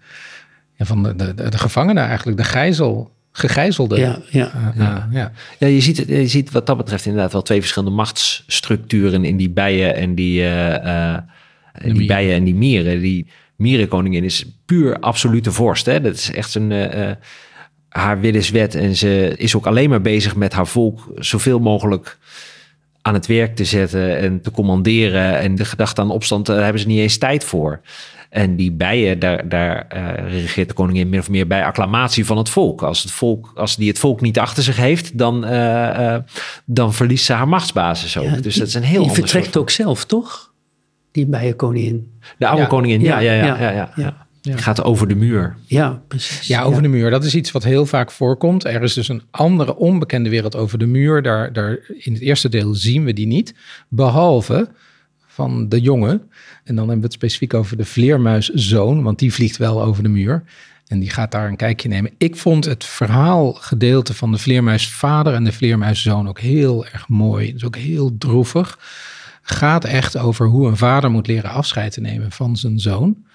[0.75, 2.37] ja, van de, de, de, de gevangenen eigenlijk.
[2.37, 3.99] De gijzel, gegijzelde.
[4.29, 5.07] Ja, ja.
[5.11, 5.31] Ja.
[5.59, 9.37] Ja, je ziet, het- je ziet wat dat betreft inderdaad wel twee verschillende machtsstructuren in
[9.37, 11.21] die bijen en die, eh, eh,
[11.81, 12.99] die bijen en die mieren.
[13.01, 15.85] Die mierenkoningin is puur absolute vorst.
[15.85, 16.01] Hè?
[16.01, 17.11] Dat is echt een, eh,
[17.89, 22.17] haar willenswet en ze is ook alleen maar bezig met haar volk zoveel mogelijk
[23.05, 25.39] aan het werk te zetten en te commanderen.
[25.39, 27.81] En de gedachte aan opstand, daar hebben ze niet eens tijd voor.
[28.29, 32.37] En die bijen, daar, daar eh, regeert de koningin min of meer bij acclamatie van
[32.37, 32.81] het volk.
[32.83, 33.51] Als, het volk.
[33.55, 36.21] als die het volk niet achter zich heeft, dan, eh, eh,
[36.65, 38.25] dan verliest ze haar machtsbasis ook.
[38.25, 40.53] Ja, dus dat is een heel Die vertrekt soort- ook zelf, toch?
[41.11, 42.11] Die bijenkoningin.
[42.37, 42.67] De oude Ja.
[42.67, 43.45] koningin, ja, ja, ja.
[43.59, 45.55] Ja, ja, ja, gaat over de muur.
[45.65, 46.47] Ja, precies.
[46.47, 47.09] Ja, over de muur.
[47.09, 48.65] Dat is iets wat heel vaak voorkomt.
[48.65, 51.21] Er is dus een andere onbekende wereld over de muur.
[51.21, 53.53] Daar, daar, in het eerste deel zien we die niet.
[53.87, 54.69] Behalve
[55.27, 56.21] van de jongen.
[56.63, 59.03] En dan hebben we het specifiek over de vleermuiszoon.
[59.03, 60.43] Want die vliegt wel over de muur.
[60.87, 62.11] En die gaat daar een kijkje nemen.
[62.17, 67.47] Ik vond het verhaalgedeelte van de vleermuisvader en de vleermuiszoon ook heel erg mooi.
[67.47, 68.79] Het is ook heel droevig.
[69.41, 73.25] Gaat echt over hoe een vader moet leren afscheid te nemen van zijn zoon.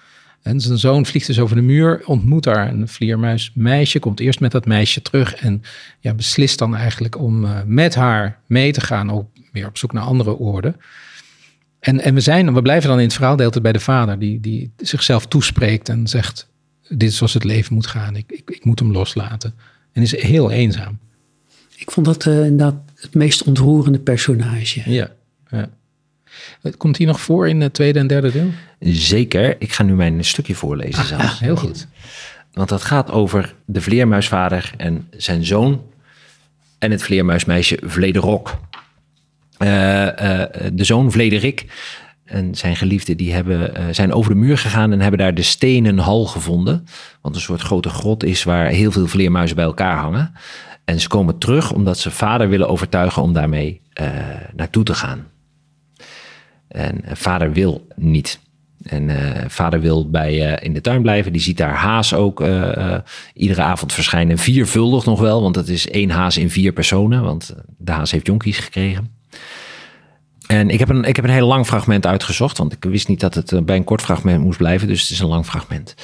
[0.42, 4.52] En zijn zoon vliegt dus over de muur, ontmoet daar een vleermuismeisje, komt eerst met
[4.52, 5.62] dat meisje terug en
[6.00, 9.92] ja, beslist dan eigenlijk om eh, met haar mee te gaan, ook weer op zoek
[9.92, 10.76] naar andere oorden.
[11.80, 13.80] En, en we, zijn, we blijven dan in het verhaal de hele tijd bij de
[13.80, 16.48] vader, die, die zichzelf toespreekt en zegt,
[16.88, 19.54] dit is zoals het leven moet gaan, ik, ik, ik moet hem loslaten.
[19.92, 20.98] En is heel eenzaam.
[21.76, 24.90] Ik vond dat eh, inderdaad het meest ontroerende personage.
[24.90, 25.10] Ja,
[25.50, 25.70] ja.
[26.76, 28.50] Komt hij nog voor in het tweede en derde deel?
[28.80, 29.56] Zeker.
[29.58, 31.38] Ik ga nu mijn stukje voorlezen zelfs.
[31.40, 31.86] heel goed.
[32.52, 35.82] Want dat gaat over de vleermuisvader en zijn zoon
[36.78, 38.58] en het vleermuismeisje Vlederok.
[39.58, 41.66] Uh, uh, de zoon Vlederik
[42.24, 45.42] en zijn geliefde die hebben, uh, zijn over de muur gegaan en hebben daar de
[45.42, 46.86] stenen hal gevonden.
[47.20, 50.32] Wat een soort grote grot is waar heel veel vleermuizen bij elkaar hangen.
[50.84, 53.80] En ze komen terug omdat ze vader willen overtuigen om daarmee
[54.54, 55.26] naartoe te gaan.
[56.70, 58.40] En vader wil niet.
[58.82, 61.32] En uh, vader wil bij, uh, in de tuin blijven.
[61.32, 62.44] Die ziet daar haas ook
[63.34, 64.38] iedere avond verschijnen.
[64.38, 67.22] Viervuldig nog wel, want het is één haas in vier personen.
[67.22, 69.18] Want de haas heeft jonkies gekregen.
[70.46, 72.58] En ik heb, een, ik heb een heel lang fragment uitgezocht.
[72.58, 74.88] Want ik wist niet dat het bij een kort fragment moest blijven.
[74.88, 75.94] Dus het is een lang fragment.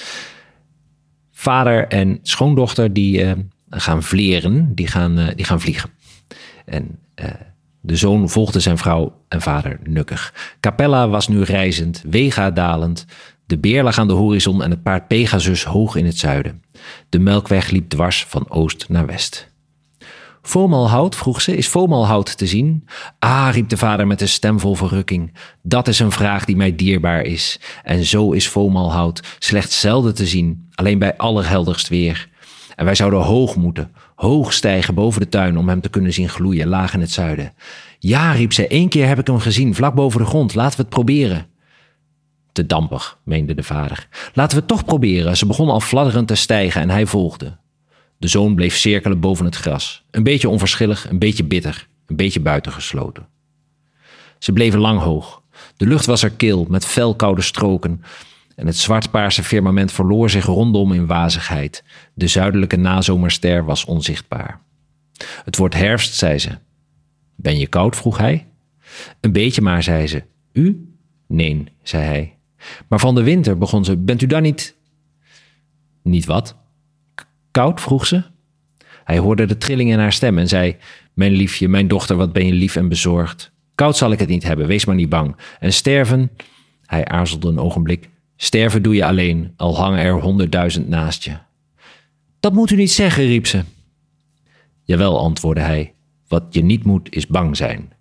[1.32, 3.34] Vader en schoondochter die
[3.70, 4.74] gaan vleren.
[4.74, 5.90] Die gaan, die gaan vliegen.
[6.64, 6.98] En
[7.86, 10.34] de zoon volgde zijn vrouw en vader nukkig.
[10.60, 13.04] Capella was nu reizend, Vega dalend.
[13.46, 16.62] De beer lag aan de horizon en het paard Pegasus hoog in het zuiden.
[17.08, 19.54] De melkweg liep dwars van oost naar west.
[20.42, 22.88] Fomalhout, vroeg ze, is Fomalhout te zien?
[23.18, 25.34] Ah, riep de vader met een stem vol verrukking.
[25.62, 27.60] Dat is een vraag die mij dierbaar is.
[27.82, 32.28] En zo is Fomalhout slechts zelden te zien, alleen bij allerhelderst weer.
[32.76, 36.28] En wij zouden hoog moeten, hoog stijgen boven de tuin om hem te kunnen zien
[36.28, 37.54] gloeien, laag in het zuiden.
[37.98, 40.82] Ja, riep ze, één keer heb ik hem gezien, vlak boven de grond, laten we
[40.82, 41.46] het proberen.
[42.52, 44.08] Te dampig, meende de vader.
[44.32, 45.36] Laten we het toch proberen.
[45.36, 47.56] Ze begon al fladderend te stijgen en hij volgde.
[48.18, 50.04] De zoon bleef cirkelen boven het gras.
[50.10, 53.26] Een beetje onverschillig, een beetje bitter, een beetje buitengesloten.
[54.38, 55.42] Ze bleven lang hoog.
[55.76, 58.02] De lucht was er kil, met felkoude stroken.
[58.56, 61.84] En het zwartpaarse firmament verloor zich rondom in wazigheid.
[62.14, 64.60] De zuidelijke nazomerster was onzichtbaar.
[65.44, 66.50] Het wordt herfst, zei ze.
[67.34, 67.96] Ben je koud?
[67.96, 68.46] vroeg hij.
[69.20, 70.22] Een beetje maar, zei ze.
[70.52, 70.94] U?
[71.26, 72.36] Nee, zei hij.
[72.88, 73.96] Maar van de winter begon ze.
[73.96, 74.76] Bent u dan niet.
[76.02, 76.56] Niet wat?
[77.50, 77.80] koud?
[77.80, 78.22] vroeg ze.
[79.04, 80.76] Hij hoorde de trilling in haar stem en zei:
[81.14, 83.52] Mijn liefje, mijn dochter, wat ben je lief en bezorgd.
[83.74, 85.36] Koud zal ik het niet hebben, wees maar niet bang.
[85.60, 86.30] En sterven?
[86.86, 88.08] Hij aarzelde een ogenblik.
[88.36, 91.36] Sterven doe je alleen, al hangen er honderdduizend naast je.
[92.40, 93.62] Dat moet u niet zeggen, riep ze.
[94.82, 95.94] Jawel, antwoordde hij.
[96.28, 97.92] Wat je niet moet, is bang zijn.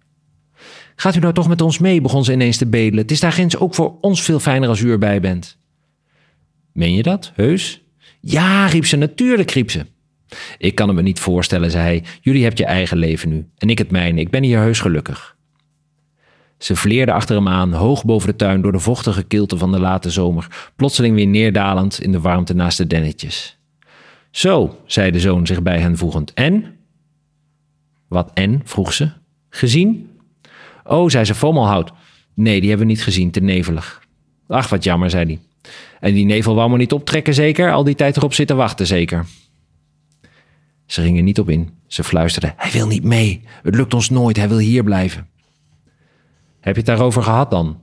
[0.95, 2.97] Gaat u nou toch met ons mee, begon ze ineens te bedelen.
[2.97, 5.57] Het is daar ginds ook voor ons veel fijner als u erbij bent.
[6.71, 7.81] Meen je dat, heus?
[8.19, 9.85] Ja, riep ze, natuurlijk, riep ze.
[10.57, 12.03] Ik kan het me niet voorstellen, zei hij.
[12.21, 14.19] Jullie hebt je eigen leven nu en ik het mijne.
[14.19, 15.34] Ik ben hier heus gelukkig.
[16.57, 19.79] Ze vleerde achter hem aan, hoog boven de tuin door de vochtige kilte van de
[19.79, 23.57] late zomer, plotseling weer neerdalend in de warmte naast de dennetjes.
[24.31, 26.33] Zo, zei de zoon zich bij hen voegend.
[26.33, 26.77] En?
[28.07, 28.61] Wat en?
[28.63, 29.11] vroeg ze.
[29.49, 30.09] Gezien?
[30.83, 31.91] Oh, zei ze, Vommelhout.
[32.33, 34.01] Nee, die hebben we niet gezien, te nevelig.
[34.47, 35.39] Ach, wat jammer, zei hij.
[35.99, 37.71] En die nevel wou me niet optrekken, zeker?
[37.71, 39.25] Al die tijd erop zitten wachten, zeker?
[40.85, 41.69] Ze gingen niet op in.
[41.87, 43.41] Ze fluisterde: Hij wil niet mee.
[43.63, 44.37] Het lukt ons nooit.
[44.37, 45.27] Hij wil hier blijven.
[46.65, 47.79] Heb je het daarover gehad dan?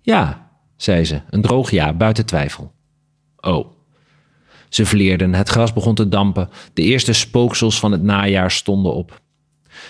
[0.00, 2.72] Ja, zei ze, een droog ja, buiten twijfel.
[3.40, 3.66] Oh.
[4.68, 9.20] Ze vleerden, het gras begon te dampen, de eerste spooksels van het najaar stonden op.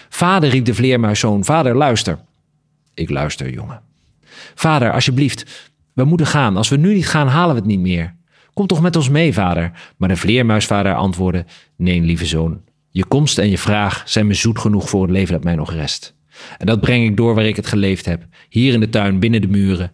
[0.09, 2.19] Vader, riep de vleermuiszoon, vader, luister.
[2.95, 3.83] Ik luister, jongen.
[4.55, 6.57] Vader, alsjeblieft, we moeten gaan.
[6.57, 8.17] Als we nu niet gaan, halen we het niet meer.
[8.53, 9.73] Kom toch met ons mee, vader.
[9.97, 11.45] Maar de vleermuisvader antwoordde:
[11.77, 12.63] Nee, lieve zoon.
[12.91, 15.73] Je komst en je vraag zijn me zoet genoeg voor het leven dat mij nog
[15.73, 16.15] rest.
[16.59, 18.27] En dat breng ik door waar ik het geleefd heb.
[18.49, 19.93] Hier in de tuin, binnen de muren.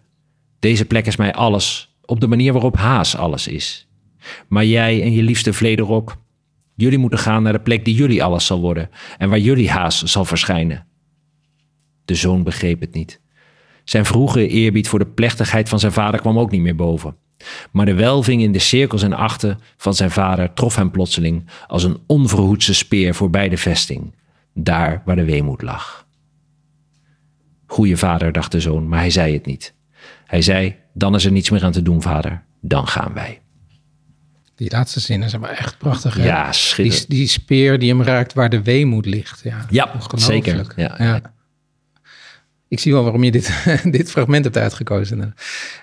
[0.58, 3.88] Deze plek is mij alles, op de manier waarop Haas alles is.
[4.48, 6.16] Maar jij en je liefste Vlederok,
[6.74, 10.02] jullie moeten gaan naar de plek die jullie alles zal worden en waar jullie Haas
[10.02, 10.86] zal verschijnen.
[12.04, 13.20] De zoon begreep het niet.
[13.84, 17.16] Zijn vroege eerbied voor de plechtigheid van zijn vader kwam ook niet meer boven.
[17.70, 21.84] Maar de welving in de cirkels en achten van zijn vader trof hem plotseling als
[21.84, 24.14] een onverhoedse speer voorbij de vesting,
[24.54, 26.06] daar waar de weemoed lag.
[27.70, 29.74] Goeie vader, dacht de zoon, maar hij zei het niet.
[30.26, 32.42] Hij zei: Dan is er niets meer aan te doen, vader.
[32.60, 33.40] Dan gaan wij.
[34.54, 36.14] Die laatste zinnen zijn maar echt prachtig.
[36.14, 36.24] Hè?
[36.24, 39.40] Ja, die, die speer die hem raakt waar de weemoed ligt.
[39.44, 40.72] Ja, ja zeker.
[40.76, 41.32] Ja, ja.
[42.68, 43.64] Ik zie wel waarom je dit,
[43.96, 45.34] dit fragment hebt uitgekozen.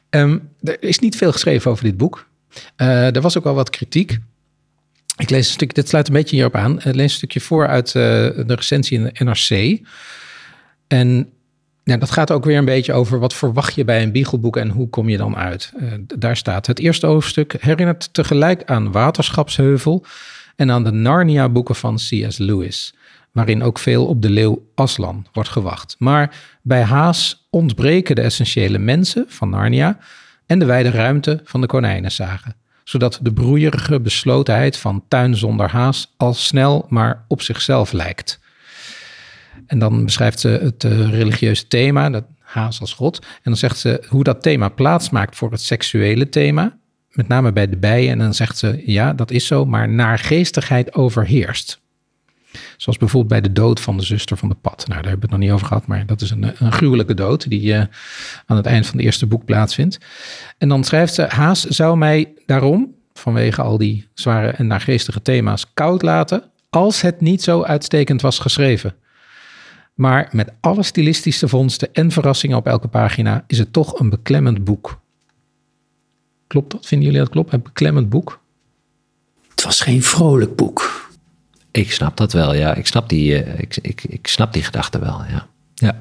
[0.10, 2.30] Um, er is niet veel geschreven over dit boek.
[2.78, 4.18] Uh, er was ook al wat kritiek.
[5.18, 6.78] Ik lees een stuk, dit sluit een beetje hierop aan.
[6.78, 9.80] Ik lees een stukje voor uit uh, de recensie in de NRC.
[10.88, 11.32] En
[11.88, 14.70] ja, dat gaat ook weer een beetje over wat verwacht je bij een biegelboek en
[14.70, 15.72] hoe kom je dan uit.
[15.80, 20.06] Uh, daar staat het eerste hoofdstuk herinnert tegelijk aan Waterschapsheuvel
[20.56, 22.38] en aan de Narnia-boeken van C.S.
[22.38, 22.94] Lewis,
[23.32, 25.96] waarin ook veel op de leeuw Aslan wordt gewacht.
[26.00, 29.98] Maar bij Haas ontbreken de essentiële mensen van Narnia
[30.46, 32.56] en de wijde ruimte van de konijnenzagen.
[32.84, 38.40] zodat de broeierige beslotenheid van tuin zonder haas al snel maar op zichzelf lijkt.
[39.66, 43.20] En dan beschrijft ze het uh, religieuze thema, dat haas als god.
[43.20, 46.78] En dan zegt ze hoe dat thema plaatsmaakt voor het seksuele thema,
[47.12, 48.12] met name bij de bijen.
[48.12, 51.80] En dan zegt ze, ja, dat is zo, maar naargeestigheid overheerst.
[52.78, 54.88] Zoals bijvoorbeeld bij de dood van de zuster van de pad.
[54.88, 57.14] Nou, daar hebben we het nog niet over gehad, maar dat is een, een gruwelijke
[57.14, 57.84] dood die uh,
[58.46, 59.98] aan het eind van het eerste boek plaatsvindt.
[60.58, 65.74] En dan schrijft ze, Haas zou mij daarom, vanwege al die zware en naargeestige thema's,
[65.74, 68.96] koud laten, als het niet zo uitstekend was geschreven.
[69.98, 74.64] Maar met alle stilistische vondsten en verrassingen op elke pagina is het toch een beklemmend
[74.64, 75.00] boek.
[76.48, 76.86] Klopt dat?
[76.86, 77.54] Vinden jullie dat klopt?
[77.54, 78.42] Een beklemmend boek?
[79.50, 81.10] Het was geen vrolijk boek.
[81.72, 82.76] Ik snap dat wel, ja.
[82.76, 85.48] Ik snap die, uh, ik, ik, ik snap die gedachte wel, ja.
[85.74, 86.00] ja.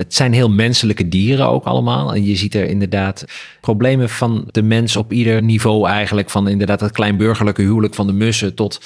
[0.00, 2.14] Het zijn heel menselijke dieren ook allemaal.
[2.14, 3.24] En je ziet er inderdaad
[3.60, 6.30] problemen van de mens op ieder niveau eigenlijk.
[6.30, 8.80] Van inderdaad het kleinburgerlijke huwelijk van de mussen tot,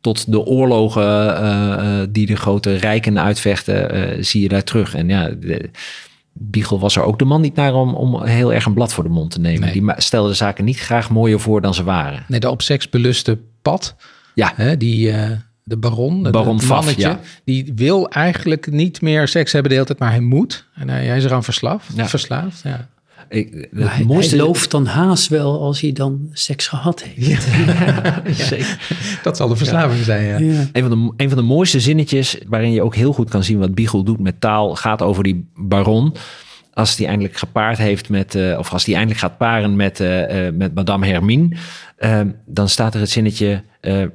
[0.00, 4.94] tot de oorlogen uh, die de grote rijken uitvechten, uh, zie je daar terug.
[4.94, 5.70] En ja, de,
[6.32, 9.04] Biegel was er ook de man niet naar om, om heel erg een blad voor
[9.04, 9.60] de mond te nemen.
[9.60, 9.72] Nee.
[9.72, 12.24] Die stelde de zaken niet graag mooier voor dan ze waren.
[12.28, 13.96] Nee, de op seks beluste pad
[14.38, 14.52] ja.
[14.54, 15.30] Hè, die, uh,
[15.68, 17.20] de baron, baron het mannetje, ja.
[17.44, 20.66] die wil eigenlijk niet meer seks hebben de hele tijd, maar hij moet.
[20.74, 21.96] En hij, hij is eraan verslaafd.
[21.96, 22.08] Ja.
[22.08, 22.88] verslaafd ja.
[23.28, 24.36] Ik, hij, mooiste...
[24.36, 27.46] hij looft dan haast wel als hij dan seks gehad heeft.
[28.48, 28.56] Ja.
[29.22, 30.66] Dat zal de verslaving zijn, ja.
[30.72, 33.58] Een, van de, een van de mooiste zinnetjes waarin je ook heel goed kan zien
[33.58, 36.14] wat Biegel doet met taal, gaat over die baron
[36.78, 40.46] als die eindelijk gepaard heeft met, uh, of als die eindelijk gaat paren met, uh,
[40.46, 41.56] uh, met Madame Hermine,
[42.46, 43.62] dan staat er het zinnetje: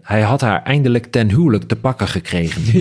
[0.01, 2.61] hij had haar eindelijk ten huwelijk te pakken gekregen.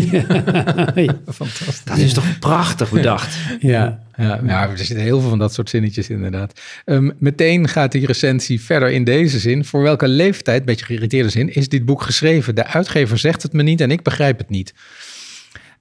[0.95, 1.85] Ja, fantastisch.
[1.85, 3.37] Dat is toch prachtig bedacht.
[3.61, 6.61] Ja, ja, ja, er zitten heel veel van dat soort zinnetjes inderdaad.
[6.85, 9.65] Um, meteen gaat die recensie verder in deze zin.
[9.65, 12.55] Voor welke leeftijd, beetje geïrriteerde zin, is dit boek geschreven?
[12.55, 14.75] De uitgever zegt het me niet en ik begrijp het niet.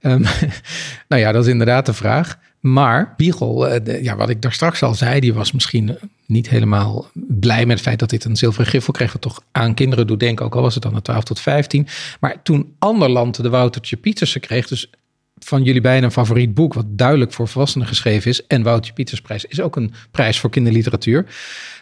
[0.00, 0.22] Um,
[1.08, 2.38] nou ja, dat is inderdaad de vraag.
[2.62, 7.10] Maar Biegel, uh, ja, wat ik daar straks al zei, die was misschien niet helemaal
[7.14, 9.12] blij met het feit dat dit een zilveren griffel kreeg.
[9.12, 11.86] Wat toch aan kinderen doet denken, ook al was het dan de 12 tot 15.
[12.20, 14.90] Maar toen Anderland de Woutertje Pietersen kreeg, dus
[15.38, 18.46] van jullie beiden een favoriet boek, wat duidelijk voor volwassenen geschreven is.
[18.46, 21.26] En Woutertje Pietersprijs is ook een prijs voor kinderliteratuur.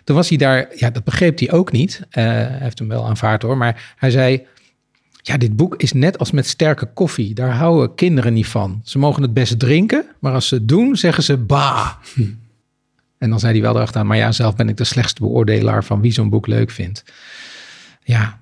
[0.05, 2.01] Toen was hij daar, ja, dat begreep hij ook niet.
[2.01, 4.47] Uh, hij heeft hem wel aanvaard hoor, maar hij zei
[5.22, 7.34] ja, dit boek is net als met sterke koffie.
[7.34, 8.80] Daar houden kinderen niet van.
[8.84, 11.98] Ze mogen het best drinken, maar als ze het doen, zeggen ze ba.
[12.14, 12.22] Hm.
[13.18, 16.00] En dan zei hij wel erachteraan, maar ja, zelf ben ik de slechtste beoordelaar van
[16.00, 17.04] wie zo'n boek leuk vindt.
[18.04, 18.40] Ja,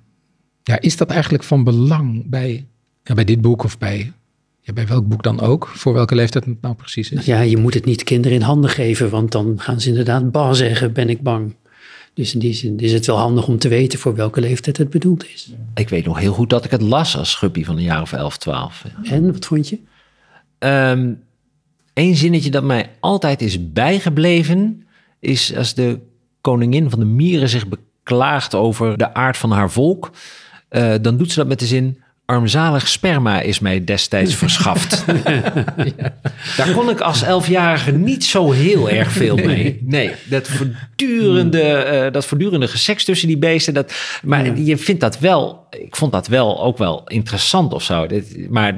[0.63, 2.67] ja is dat eigenlijk van belang bij,
[3.03, 4.13] ja, bij dit boek of bij,
[4.61, 5.67] ja, bij welk boek dan ook?
[5.67, 7.25] Voor welke leeftijd het nou precies is?
[7.25, 10.53] Ja, je moet het niet kinderen in handen geven, want dan gaan ze inderdaad ba
[10.53, 11.55] zeggen, ben ik bang.
[12.19, 14.91] Dus in die zin is het wel handig om te weten voor welke leeftijd het
[14.91, 15.53] bedoeld is.
[15.75, 18.13] Ik weet nog heel goed dat ik het las als schuppie van een jaar of
[18.13, 18.85] 11, 12.
[19.03, 19.79] En wat vond je?
[20.59, 21.23] Um,
[21.95, 24.87] Eén zinnetje dat mij altijd is bijgebleven
[25.19, 25.99] is als de
[26.41, 30.11] koningin van de mieren zich beklaagt over de aard van haar volk.
[30.71, 31.99] Uh, dan doet ze dat met de zin:
[32.31, 35.05] armzalig sperma is mij destijds verschaft.
[35.97, 36.15] ja.
[36.57, 39.79] Daar kon ik als elfjarige niet zo heel erg veel mee.
[39.83, 43.75] Nee, dat voortdurende, uh, dat voortdurende geseks tussen die beesten.
[43.75, 44.53] Dat, maar ja.
[44.57, 48.07] je vindt dat wel, ik vond dat wel ook wel interessant of zo.
[48.07, 48.75] Dit, maar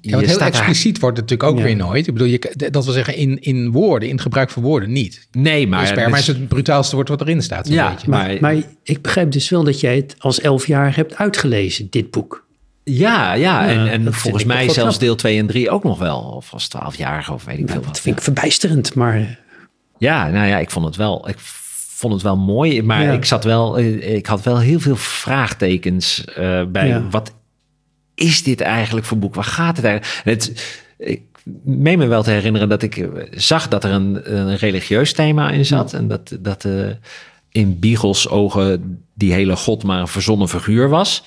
[0.00, 1.64] ja, want heel expliciet wordt het natuurlijk ook ja.
[1.64, 2.06] weer nooit.
[2.06, 5.28] Ik bedoel, je, dat wil zeggen in, in woorden, in het gebruik van woorden niet.
[5.32, 5.86] Nee, maar...
[5.86, 7.68] Sperma is het brutaalste woord wat erin staat.
[7.68, 8.10] Ja, beetje.
[8.10, 12.10] Maar, maar ik begrijp dus wel dat jij het als elf jaar hebt uitgelezen, dit
[12.10, 12.48] boek.
[12.84, 16.20] Ja, ja, en, en volgens mij zelfs deel 2 en 3 ook nog wel.
[16.20, 17.94] Of als twaalfjarige of weet ik nou, veel wat.
[17.94, 19.38] Dat vind ik verbijsterend, maar...
[19.98, 21.28] Ja, nou ja, ik vond het wel...
[21.28, 23.12] Ik vond het wel mooi, maar ja.
[23.12, 23.78] ik zat wel...
[23.78, 27.02] Ik had wel heel veel vraagtekens uh, bij ja.
[27.10, 27.32] wat
[28.20, 29.34] is dit eigenlijk voor boek?
[29.34, 30.24] Waar gaat het eigenlijk?
[30.24, 31.22] Het, ik
[31.62, 35.66] meen me wel te herinneren dat ik zag dat er een, een religieus thema in
[35.66, 35.92] zat.
[35.92, 36.90] En dat, dat uh,
[37.50, 41.24] in Biegels ogen die hele God maar een verzonnen figuur was.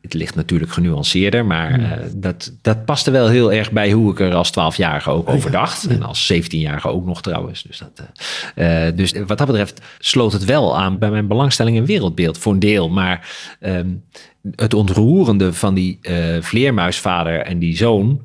[0.00, 4.20] Het ligt natuurlijk genuanceerder, maar uh, dat, dat paste wel heel erg bij hoe ik
[4.20, 5.86] er als 12-jarige ook over dacht.
[5.86, 7.62] En als 17-jarige ook nog trouwens.
[7.62, 8.08] Dus, dat,
[8.56, 12.52] uh, dus wat dat betreft sloot het wel aan bij mijn belangstelling in wereldbeeld voor
[12.52, 12.88] een deel.
[12.88, 13.28] Maar
[13.60, 14.04] um,
[14.54, 18.22] het ontroerende van die uh, vleermuisvader en die zoon.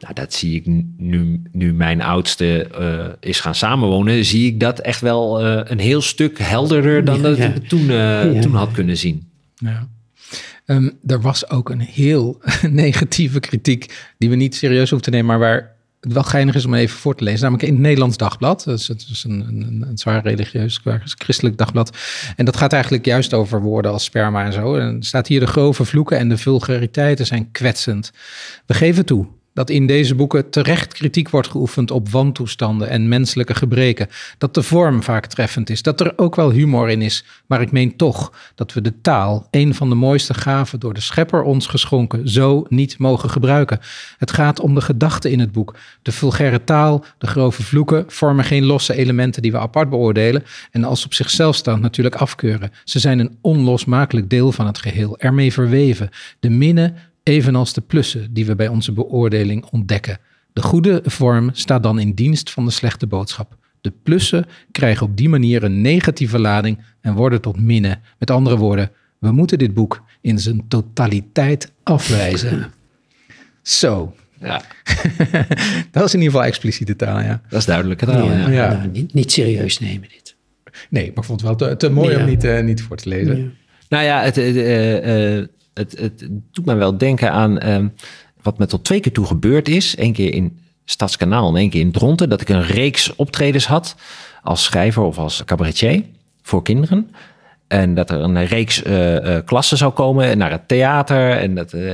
[0.00, 0.66] Nou, dat zie ik
[0.96, 5.78] nu, nu mijn oudste uh, is gaan samenwonen, zie ik dat echt wel uh, een
[5.78, 8.40] heel stuk helderder dan ja, dat ik toen, ja.
[8.40, 9.28] toen had kunnen zien.
[9.54, 9.88] Ja.
[10.66, 15.26] Um, er was ook een heel negatieve kritiek die we niet serieus hoeven te nemen,
[15.26, 17.40] maar waar het wel geinig is om even voor te lezen.
[17.40, 18.64] Namelijk in het Nederlands Dagblad.
[18.64, 21.96] Dus het is een, een, een zwaar religieus, christelijk dagblad.
[22.36, 24.76] En dat gaat eigenlijk juist over woorden als sperma en zo.
[24.76, 28.12] En staat hier de grove vloeken en de vulgariteiten zijn kwetsend.
[28.66, 33.54] We geven toe dat in deze boeken terecht kritiek wordt geoefend op wantoestanden en menselijke
[33.54, 37.60] gebreken, dat de vorm vaak treffend is, dat er ook wel humor in is, maar
[37.60, 41.42] ik meen toch dat we de taal, een van de mooiste gaven door de schepper
[41.42, 43.80] ons geschonken, zo niet mogen gebruiken.
[44.18, 45.74] Het gaat om de gedachten in het boek.
[46.02, 50.84] De vulgaire taal, de grove vloeken vormen geen losse elementen die we apart beoordelen en
[50.84, 52.72] als op zichzelf staan natuurlijk afkeuren.
[52.84, 56.10] Ze zijn een onlosmakelijk deel van het geheel, ermee verweven.
[56.40, 60.18] De minnen evenals de plussen die we bij onze beoordeling ontdekken.
[60.52, 63.56] De goede vorm staat dan in dienst van de slechte boodschap.
[63.80, 68.00] De plussen krijgen op die manier een negatieve lading en worden tot minnen.
[68.18, 72.72] Met andere woorden, we moeten dit boek in zijn totaliteit afwijzen.
[73.62, 74.14] Zo.
[74.40, 74.62] Ja.
[75.90, 77.40] dat is in ieder geval expliciete taal, ja.
[77.48, 78.48] Dat is duidelijke taal, ja.
[78.48, 78.72] ja.
[78.72, 80.34] Nou, niet, niet, serieus nemen dit.
[80.90, 83.08] Nee, maar ik vond het wel te, te mooi om niet, uh, niet voor te
[83.08, 83.54] lezen.
[83.88, 87.92] Nou ja, het, uh, uh, het, het doet mij wel denken aan um,
[88.42, 89.98] wat me tot twee keer toe gebeurd is.
[89.98, 92.28] Eén keer in Stadskanaal en één keer in Dronten.
[92.28, 93.96] Dat ik een reeks optredens had
[94.42, 96.02] als schrijver of als cabaretier
[96.42, 97.10] voor kinderen.
[97.68, 101.30] En dat er een reeks uh, klassen zou komen naar het theater.
[101.30, 101.92] En dat, uh,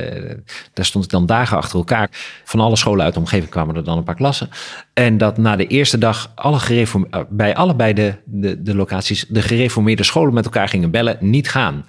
[0.72, 2.08] daar stond ik dan dagen achter elkaar.
[2.44, 4.48] Van alle scholen uit de omgeving kwamen er dan een paar klassen.
[4.92, 6.86] En dat na de eerste dag alle
[7.28, 11.16] bij allebei de, de locaties de gereformeerde scholen met elkaar gingen bellen.
[11.20, 11.84] Niet gaan.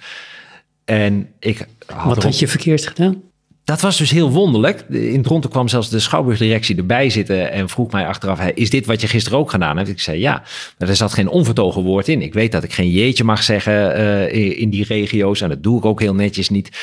[0.90, 3.22] En ik had Wat had je verkeerd gedaan?
[3.64, 4.80] Dat was dus heel wonderlijk.
[4.88, 9.00] In Dronten kwam zelfs de Schouwburgdirectie erbij zitten en vroeg mij achteraf: is dit wat
[9.00, 9.88] je gisteren ook gedaan hebt?
[9.88, 10.42] Ik zei ja,
[10.78, 12.22] maar er zat geen onvertogen woord in.
[12.22, 15.78] Ik weet dat ik geen jeetje mag zeggen uh, in die regio's en dat doe
[15.78, 16.78] ik ook heel netjes niet.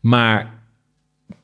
[0.00, 0.54] Maar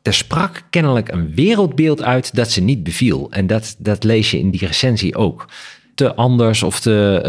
[0.02, 3.30] er sprak kennelijk een wereldbeeld uit dat ze niet beviel.
[3.30, 5.46] En dat, dat lees je in die recensie ook
[6.00, 7.22] te anders of te,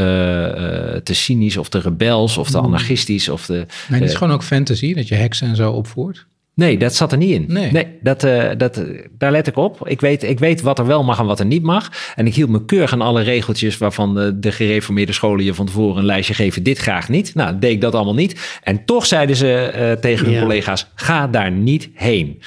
[0.96, 2.66] uh, te cynisch of te rebels of te hmm.
[2.66, 3.30] anarchistisch.
[3.30, 6.26] Of te, maar het is gewoon ook fantasy, dat je heksen en zo opvoert?
[6.54, 7.46] Nee, dat zat er niet in.
[7.48, 8.84] Nee, nee dat, uh, dat,
[9.18, 9.88] daar let ik op.
[9.88, 12.14] Ik weet, ik weet wat er wel mag en wat er niet mag.
[12.16, 15.66] En ik hield me keurig aan alle regeltjes waarvan de, de gereformeerde scholen je van
[15.66, 16.64] tevoren een lijstje geven.
[16.64, 17.36] Dit graag niet.
[17.36, 18.60] Nou, deed ik dat allemaal niet.
[18.64, 22.42] En toch zeiden ze uh, tegen hun collega's: ga daar niet heen.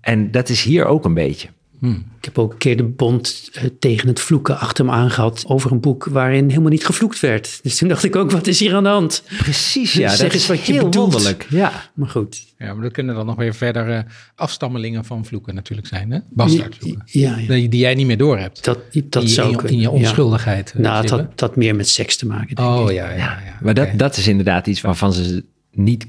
[0.00, 1.48] En dat is hier ook een beetje.
[1.84, 2.04] Hmm.
[2.18, 5.72] Ik heb ook een keer de bond uh, tegen het vloeken achter me aangehad over
[5.72, 7.60] een boek waarin helemaal niet gevloekt werd.
[7.62, 9.22] Dus toen dacht ik ook, wat is hier aan de hand?
[9.38, 10.08] Precies, ja.
[10.16, 11.46] zeg dat is wat heel je wonderlijk.
[11.50, 12.44] Ja, maar goed.
[12.58, 13.98] Ja, maar dat kunnen dan nog weer verder uh,
[14.34, 16.18] afstammelingen van vloeken natuurlijk zijn, hè?
[16.30, 17.02] Bastaardvloeken.
[17.06, 17.46] Ja, ja.
[17.46, 18.64] Die, die, jij niet meer door hebt.
[18.64, 20.72] Dat, dat die, zou in, je, in je onschuldigheid.
[20.76, 20.80] Ja.
[20.80, 22.96] Nou, dat had meer met seks te maken, denk oh, ik.
[22.96, 23.58] ja, ja, ja.
[23.60, 23.90] Maar okay.
[23.90, 26.06] dat, dat is inderdaad iets waarvan ze niet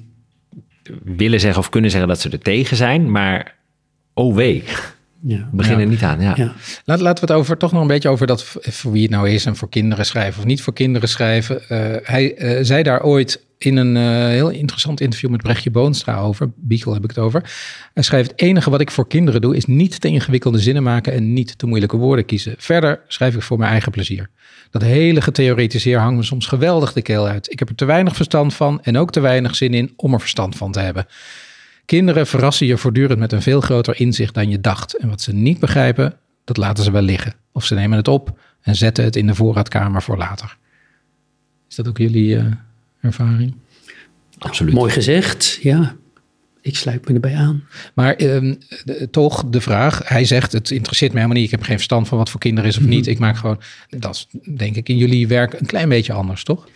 [1.03, 3.55] willen zeggen of kunnen zeggen dat ze er tegen zijn, maar
[4.13, 4.63] oh wee.
[5.27, 5.47] Ja.
[5.51, 5.91] We beginnen ja.
[5.91, 6.33] niet aan, ja.
[6.35, 6.53] ja.
[6.85, 9.29] Laat, laten we het over, toch nog een beetje over dat voor wie het nou
[9.29, 11.61] is en voor kinderen schrijven of niet voor kinderen schrijven.
[11.69, 16.17] Uh, hij uh, zei daar ooit in een uh, heel interessant interview met Brechtje Boonstra
[16.17, 17.41] over, Biekel heb ik het over.
[17.93, 21.13] Hij schrijft, het enige wat ik voor kinderen doe is niet te ingewikkelde zinnen maken
[21.13, 22.55] en niet te moeilijke woorden kiezen.
[22.57, 24.29] Verder schrijf ik voor mijn eigen plezier.
[24.69, 27.51] Dat hele getheoretiseer hangt me soms geweldig de keel uit.
[27.51, 30.19] Ik heb er te weinig verstand van en ook te weinig zin in om er
[30.19, 31.07] verstand van te hebben.
[31.85, 34.97] Kinderen verrassen je voortdurend met een veel groter inzicht dan je dacht.
[34.97, 37.33] En wat ze niet begrijpen, dat laten ze wel liggen.
[37.51, 40.57] Of ze nemen het op en zetten het in de voorraadkamer voor later.
[41.69, 42.45] Is dat ook jullie uh,
[43.01, 43.55] ervaring?
[44.37, 44.73] Absoluut.
[44.73, 45.95] Mooi gezegd, ja.
[46.61, 47.63] Ik sluit me erbij aan.
[47.93, 51.45] Maar de, toch de vraag, hij zegt het interesseert me helemaal niet.
[51.45, 53.07] Ik heb geen verstand van wat voor kinderen is of niet.
[53.07, 56.67] Ik maak gewoon, dat is denk ik in jullie werk een klein beetje anders, toch?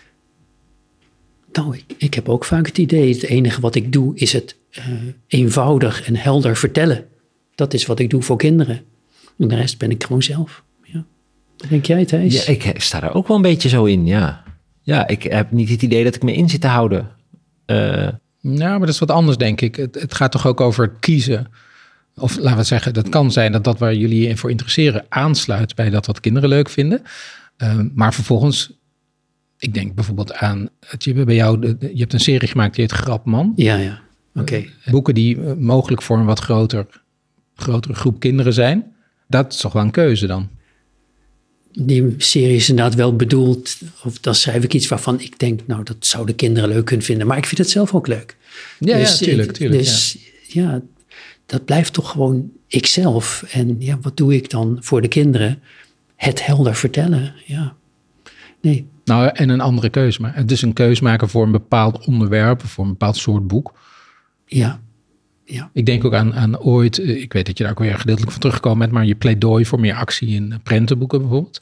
[1.60, 4.56] Nou, ik, ik heb ook vaak het idee, het enige wat ik doe is het
[4.78, 4.86] uh,
[5.28, 7.06] eenvoudig en helder vertellen.
[7.56, 8.82] Dat is wat ik doe voor kinderen.
[9.38, 10.64] En de rest ben ik gewoon zelf.
[10.84, 11.06] Ja.
[11.70, 12.46] Denk jij, Thijs?
[12.46, 14.44] Ja, ik sta daar ook wel een beetje zo in, ja.
[14.82, 17.10] Ja, ik heb niet het idee dat ik me in zit te houden.
[17.66, 18.08] Uh...
[18.42, 19.76] Ja, maar dat is wat anders, denk ik.
[19.76, 21.52] Het, het gaat toch ook over het kiezen.
[22.16, 25.76] Of laten we zeggen, dat kan zijn dat dat waar jullie je voor interesseren aansluit
[25.76, 27.02] bij dat wat kinderen leuk vinden.
[27.58, 28.79] Uh, maar vervolgens
[29.60, 32.94] ik denk bijvoorbeeld aan, het, je, bij jou, je hebt een serie gemaakt die heet
[32.94, 33.54] Grapman.
[33.56, 34.02] Ja, ja.
[34.36, 34.42] Oké.
[34.42, 34.70] Okay.
[34.92, 36.88] Boeken die eh, mogelijk voor een wat groter,
[37.56, 38.94] grotere groep kinderen zijn.
[39.28, 40.50] Dat is toch wel een keuze dan?
[41.72, 45.84] Die serie is inderdaad wel bedoeld, of dan schrijf ik iets waarvan ik denk, nou,
[45.84, 47.28] dat zouden kinderen leuk kunnen vinden.
[47.28, 48.38] Maar ik vind het zelf ook leuk.
[48.80, 49.80] Ja, dus, ja tuurlijk, tuurlijk.
[49.84, 50.62] Dus ja.
[50.62, 50.82] ja,
[51.46, 53.46] dat blijft toch gewoon ikzelf.
[53.52, 55.62] En ja, wat doe ik dan voor de kinderen?
[56.16, 57.76] Het helder vertellen, ja.
[58.62, 60.22] Nee, nou, en een andere keuze.
[60.22, 63.74] Maar het is een keuze maken voor een bepaald onderwerp, voor een bepaald soort boek.
[64.46, 64.80] Ja,
[65.46, 65.70] Ja.
[65.74, 68.32] Ik denk ook aan, aan ooit, eh, ik weet dat je daar ook weer gedeeltelijk
[68.32, 71.62] van teruggekomen bent, maar je pleidooi voor meer actie in prentenboeken bijvoorbeeld.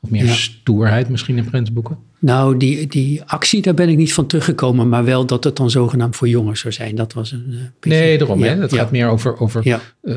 [0.00, 0.32] Of meer Ja.
[0.32, 1.96] stoerheid misschien in prentenboeken.
[2.18, 5.70] Nou, die, die actie, daar ben ik niet van teruggekomen, maar wel dat het dan
[5.70, 6.94] zogenaamd voor jongens zou zijn.
[6.94, 8.38] Dat was een eh, beetje- Nee, daarom.
[8.38, 8.60] Ja, hè?
[8.60, 8.76] Het ja.
[8.78, 9.80] gaat meer over, over Ja.
[10.02, 10.14] eh,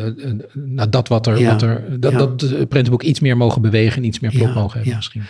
[0.53, 2.39] nou, dat wat er, wat er dat, dat
[2.69, 4.95] prentenboek iets meer mogen bewegen en iets meer plot mogen hebben ja.
[4.95, 5.21] misschien.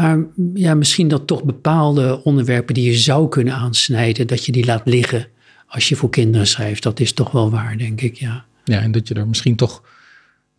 [0.00, 0.18] Maar
[0.54, 4.82] ja, misschien dat toch bepaalde onderwerpen die je zou kunnen aansnijden, dat je die laat
[4.84, 5.26] liggen
[5.66, 6.82] als je voor kinderen schrijft.
[6.82, 8.44] Dat is toch wel waar, denk ik, ja.
[8.64, 9.82] Ja, en dat je er misschien toch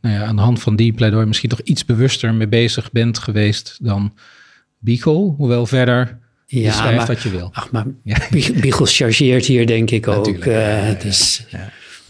[0.02, 3.18] nou ja, aan de hand van die pleidooi misschien toch iets bewuster mee bezig bent
[3.18, 4.14] geweest dan
[4.80, 5.34] Beagle.
[5.38, 7.50] Hoewel verder je Ja, schrijft maar- wat je wil.
[7.54, 8.18] Ach, maar Ja.
[8.62, 10.16] Biegel chargeert hier denk ik ook.
[10.16, 10.94] Natuurlijk, ja, eh, ja, ja.
[10.94, 11.46] dus,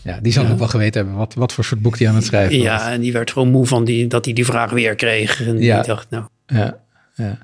[0.03, 0.51] Ja, die zal Ja.
[0.51, 2.65] ook wel geweten hebben wat, wat voor soort boek die aan het schrijven was.
[2.65, 5.41] ja, en die werd gewoon moe van die, dat hij die vraag weer kreeg.
[5.47, 5.75] En Ja.
[5.75, 6.80] die dacht, nou, Ja,
[7.20, 7.38] ja.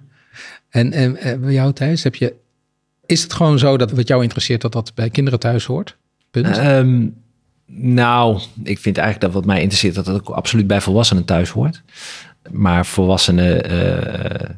[0.69, 2.33] En, en, en bij jou Thijs, heb je,
[3.05, 5.97] is het gewoon zo dat wat jou interesseert dat dat bij kinderen thuis hoort?
[6.31, 6.57] Punt.
[6.57, 7.07] Ehm,
[7.65, 11.49] nou, ik vind eigenlijk dat wat mij interesseert, dat het ook absoluut bij volwassenen thuis
[11.49, 11.81] hoort.
[12.51, 14.49] Maar volwassenen eh,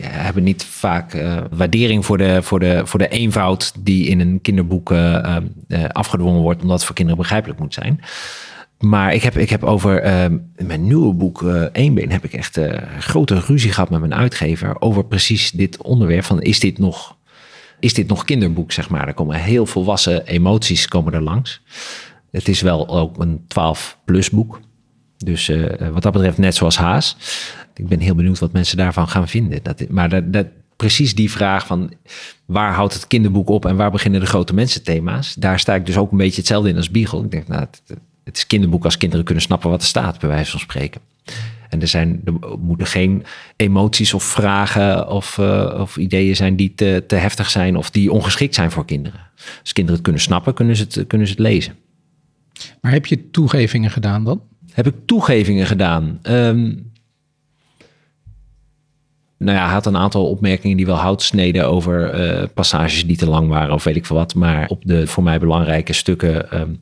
[0.00, 4.40] hebben niet vaak eh, waardering voor de, voor, de, voor de eenvoud die in een
[4.40, 8.00] kinderboek eh, eh, afgedwongen wordt, omdat het voor kinderen begrijpelijk moet zijn.
[8.82, 12.82] Maar ik heb, ik heb over ehm, mijn nieuwe boek Eenbeen heb ik echt eh,
[12.98, 17.16] grote ruzie gehad met mijn uitgever over precies dit onderwerp van is dit nog
[17.82, 19.06] is dit nog kinderboek, zeg maar.
[19.08, 21.62] Er komen heel volwassen emoties komen er langs.
[22.30, 24.60] Het is wel ook een 12-plus boek.
[25.16, 27.16] Dus eh, wat dat betreft net zoals Haas.
[27.74, 29.62] Ik ben heel benieuwd wat mensen daarvan gaan vinden.
[29.62, 31.92] Dat, maar dat, precies die vraag van
[32.46, 35.34] waar houdt het kinderboek op en waar beginnen de grote mensenthema's?
[35.34, 37.24] Daar sta ik dus ook een beetje hetzelfde in als Beagle.
[37.24, 37.82] Ik denk, nou, het,
[38.24, 41.00] het is kinderboek als kinderen kunnen snappen wat er staat, bij wijze van spreken.
[41.68, 43.24] En er, zijn, er moeten geen
[43.56, 48.12] emoties of vragen of, uh, of ideeën zijn die te, te heftig zijn of die
[48.12, 49.20] ongeschikt zijn voor kinderen.
[49.60, 51.76] Als kinderen het kunnen snappen, kunnen ze het, kunnen ze het lezen.
[52.80, 54.42] Maar heb je toegevingen gedaan dan?
[54.72, 56.18] Heb ik toegevingen gedaan?
[56.22, 56.92] Um,
[59.38, 63.16] nou ja, hij had een aantal opmerkingen die wel hout sneden over uh, passages die
[63.16, 64.34] te lang waren of weet ik veel wat.
[64.34, 66.80] Maar op de voor mij belangrijke stukken um,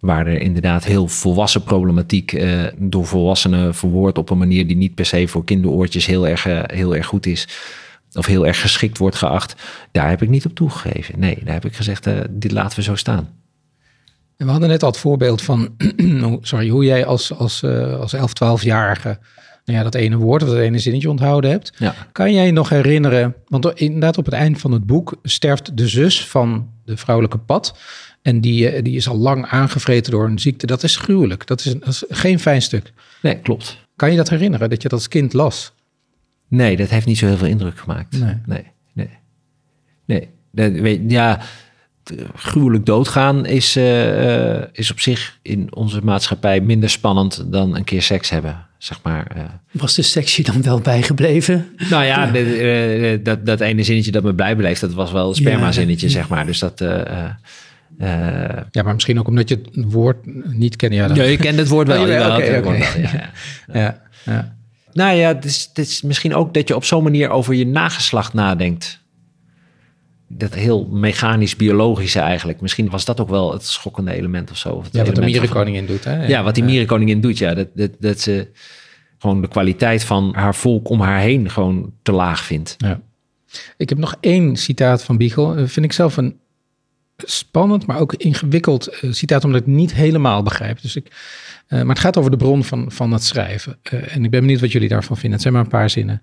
[0.00, 4.94] waar er inderdaad heel volwassen problematiek uh, door volwassenen verwoord op een manier die niet
[4.94, 7.48] per se voor kinderoortjes heel erg, uh, heel erg goed is.
[8.12, 9.54] Of heel erg geschikt wordt geacht.
[9.92, 11.18] Daar heb ik niet op toegegeven.
[11.18, 13.28] Nee, daar heb ik gezegd, uh, dit laten we zo staan.
[14.36, 15.76] En we hadden net al het voorbeeld van,
[16.40, 19.18] sorry, hoe jij als, als, als 11, 12-jarige
[19.68, 21.72] nou ja, dat ene woord of dat ene zinnetje onthouden hebt.
[21.78, 21.94] Ja.
[22.12, 25.88] Kan jij je nog herinneren, want inderdaad op het eind van het boek sterft de
[25.88, 27.78] zus van de vrouwelijke pad.
[28.22, 30.66] En die, die is al lang aangevreten door een ziekte.
[30.66, 31.46] Dat is gruwelijk.
[31.46, 32.92] Dat is, dat is geen fijn stuk.
[33.22, 33.86] Nee, klopt.
[33.96, 35.72] Kan je dat herinneren, dat je dat als kind las?
[36.48, 38.18] Nee, dat heeft niet zo heel veel indruk gemaakt.
[38.18, 38.34] Nee.
[38.46, 39.08] Nee, nee.
[40.04, 40.28] nee.
[40.52, 41.40] Dat, weet, ja,
[42.34, 48.02] gruwelijk doodgaan is, uh, is op zich in onze maatschappij minder spannend dan een keer
[48.02, 48.66] seks hebben.
[48.78, 49.36] Zeg maar.
[49.36, 49.42] Uh.
[49.72, 51.66] Was de seks je dan wel bijgebleven?
[51.90, 52.30] Nou ja, ja.
[52.30, 56.06] De, uh, dat, dat ene zinnetje dat me blij bleef, dat was wel een sperma-zinnetje,
[56.06, 56.12] ja.
[56.12, 56.46] zeg maar.
[56.46, 56.84] Dus dat.
[57.98, 58.08] Uh,
[58.70, 60.16] ja, maar misschien ook omdat je het woord
[60.52, 60.94] niet kent.
[60.94, 62.02] Ja, je kent het woord wel.
[62.02, 62.76] Oh, ja, okay, okay.
[62.76, 63.00] okay.
[63.02, 63.32] ja,
[63.72, 64.00] ja.
[64.24, 64.56] ja.
[64.92, 67.66] Nou ja, het is, het is misschien ook dat je op zo'n manier over je
[67.66, 69.02] nageslacht nadenkt.
[70.28, 72.60] Dat heel mechanisch, biologische eigenlijk.
[72.60, 74.68] Misschien was dat ook wel het schokkende element of zo.
[74.68, 76.04] Of ja, wat de mierenkoningin doet.
[76.04, 76.26] Hè?
[76.26, 77.38] Ja, wat die mierenkoningin doet.
[77.38, 78.48] Ja, dat, dat, dat ze
[79.18, 82.74] gewoon de kwaliteit van haar volk om haar heen gewoon te laag vindt.
[82.78, 83.00] Ja.
[83.76, 85.54] Ik heb nog één citaat van Biegel.
[85.54, 86.36] Dat vind ik zelf een
[87.26, 90.82] spannend, maar ook ingewikkeld uh, citaat, omdat ik het niet helemaal begrijp.
[90.82, 93.78] Dus ik, uh, maar het gaat over de bron van, van het schrijven.
[93.92, 95.32] Uh, en ik ben benieuwd wat jullie daarvan vinden.
[95.32, 96.22] Het zijn maar een paar zinnen.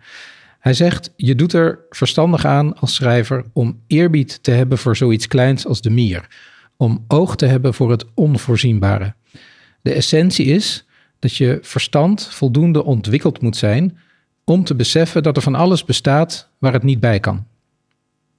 [0.60, 5.28] Hij zegt, je doet er verstandig aan als schrijver om eerbied te hebben voor zoiets
[5.28, 6.28] kleins als de mier.
[6.78, 9.14] Om oog te hebben voor het onvoorzienbare.
[9.82, 10.86] De essentie is
[11.20, 13.98] dat je verstand voldoende ontwikkeld moet zijn
[14.44, 17.46] om te beseffen dat er van alles bestaat waar het niet bij kan.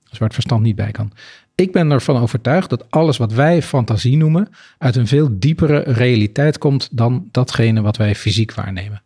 [0.09, 1.13] Dus waar het verstand niet bij kan.
[1.57, 4.49] Ik ben ervan overtuigd dat alles wat wij fantasie noemen
[4.79, 9.03] uit een veel diepere realiteit komt dan datgene wat wij fysiek waarnemen.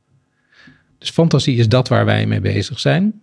[0.99, 3.21] Dus fantasie is dat waar wij mee bezig zijn,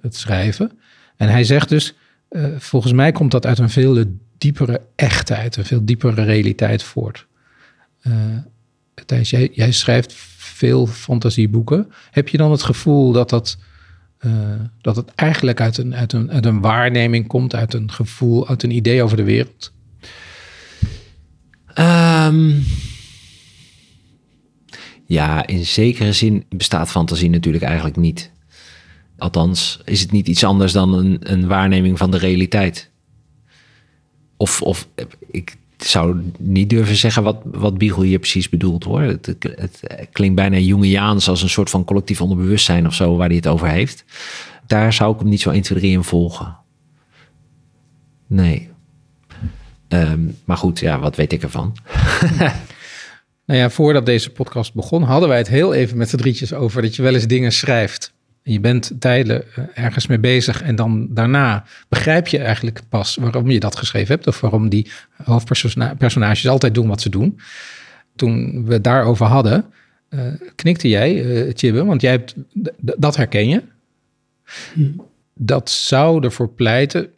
[0.00, 0.78] het schrijven.
[1.16, 1.94] En hij zegt dus,
[2.30, 4.04] uh, volgens mij komt dat uit een veel
[4.38, 7.26] diepere echtheid, een veel diepere realiteit voort.
[8.02, 11.92] Uh, jij, schrijft veel fantasieboeken.
[12.10, 13.58] Heb je dan het gevoel dat dat,
[14.80, 18.62] dat het eigenlijk uit een, uit, een, uit een waarneming komt, uit een gevoel, uit
[18.62, 19.72] een idee over de wereld?
[21.78, 22.64] Um,
[25.04, 28.30] ja, in zekere zin bestaat fantasie natuurlijk eigenlijk niet.
[29.18, 32.90] Althans, is het niet iets anders dan een, een waarneming van de realiteit.
[34.36, 34.88] of, of
[35.30, 39.00] ik zou niet durven zeggen wat, wat Biegel hier precies bedoelt hoor.
[39.00, 43.26] Het, het, het klinkt bijna Jungiaans als een soort van collectief onderbewustzijn of zo waar
[43.26, 44.04] hij het over heeft.
[44.66, 46.56] Daar zou ik hem niet zo 1, 2, 3 in volgen.
[48.26, 48.70] Nee.
[49.88, 51.76] Ehm, maar goed, ja, wat weet ik ervan?
[53.46, 56.82] nou ja, voordat deze podcast begon, hadden wij het heel even met z'n drietjes over
[56.82, 58.12] dat je wel eens dingen schrijft.
[58.44, 63.50] Je bent tijden eh, ergens mee bezig en dan daarna begrijp je eigenlijk pas waarom
[63.50, 64.90] je dat geschreven hebt of waarom die
[65.24, 67.40] hoofdpersonages altijd doen wat ze doen.
[68.16, 69.64] Toen we het daarover hadden,
[70.10, 70.20] uh,
[70.54, 72.34] knikte jij, uh, Chibbe, want jij hebt,
[72.78, 73.62] dat herken je.
[74.72, 74.90] Hm.
[75.34, 77.10] Dat zou ervoor pleiten,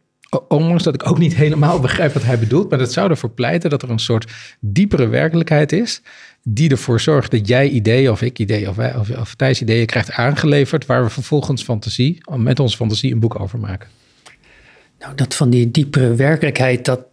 [0.49, 3.71] ondanks dat ik ook niet helemaal begrijp wat hij bedoelt, maar dat zou ervoor pleiten
[3.71, 6.03] dat er een soort diepere werkelijkheid is
[6.47, 10.11] die ervoor zorgt dat jij ideeën of ik ideeën of, of, of Thijs ideeën krijgt
[10.11, 13.89] aangeleverd waar we vervolgens fantasie, met onze fantasie een boek over maken.
[14.99, 17.07] Nou, dat van die diepere werkelijkheid, dat,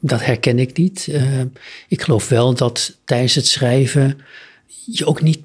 [0.00, 1.06] dat herken ik niet.
[1.10, 1.40] Uh,
[1.88, 4.18] ik geloof wel dat tijdens het schrijven
[4.86, 5.40] je ook niet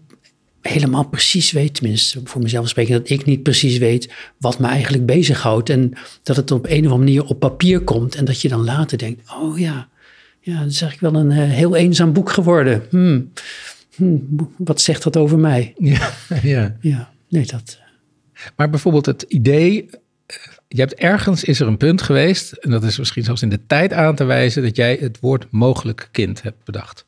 [0.61, 5.05] helemaal precies weet, tenminste voor mezelf spreken, dat ik niet precies weet wat me eigenlijk
[5.05, 5.69] bezighoudt.
[5.69, 8.63] En dat het op een of andere manier op papier komt en dat je dan
[8.63, 9.87] later denkt, oh ja,
[10.47, 12.83] ja, dat is eigenlijk wel een uh, heel eenzaam boek geworden.
[12.89, 13.31] Hmm.
[13.95, 15.73] Hmm, wat zegt dat over mij?
[15.77, 16.11] Ja,
[16.43, 16.77] ja.
[16.81, 17.79] ja nee, dat.
[18.33, 18.41] Eh.
[18.55, 19.85] Maar bijvoorbeeld het idee,
[20.25, 20.35] eh,
[20.67, 23.65] je hebt ergens is er een punt geweest, en dat is misschien zelfs in de
[23.67, 27.05] tijd aan te wijzen, dat jij het woord mogelijk kind hebt bedacht.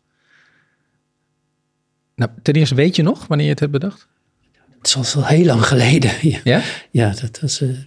[2.16, 4.08] Nou, ten eerste weet je nog wanneer je het hebt bedacht?
[4.78, 6.12] Het is al heel lang geleden.
[6.22, 6.62] Ja, ja?
[6.92, 7.78] ja dat was uh,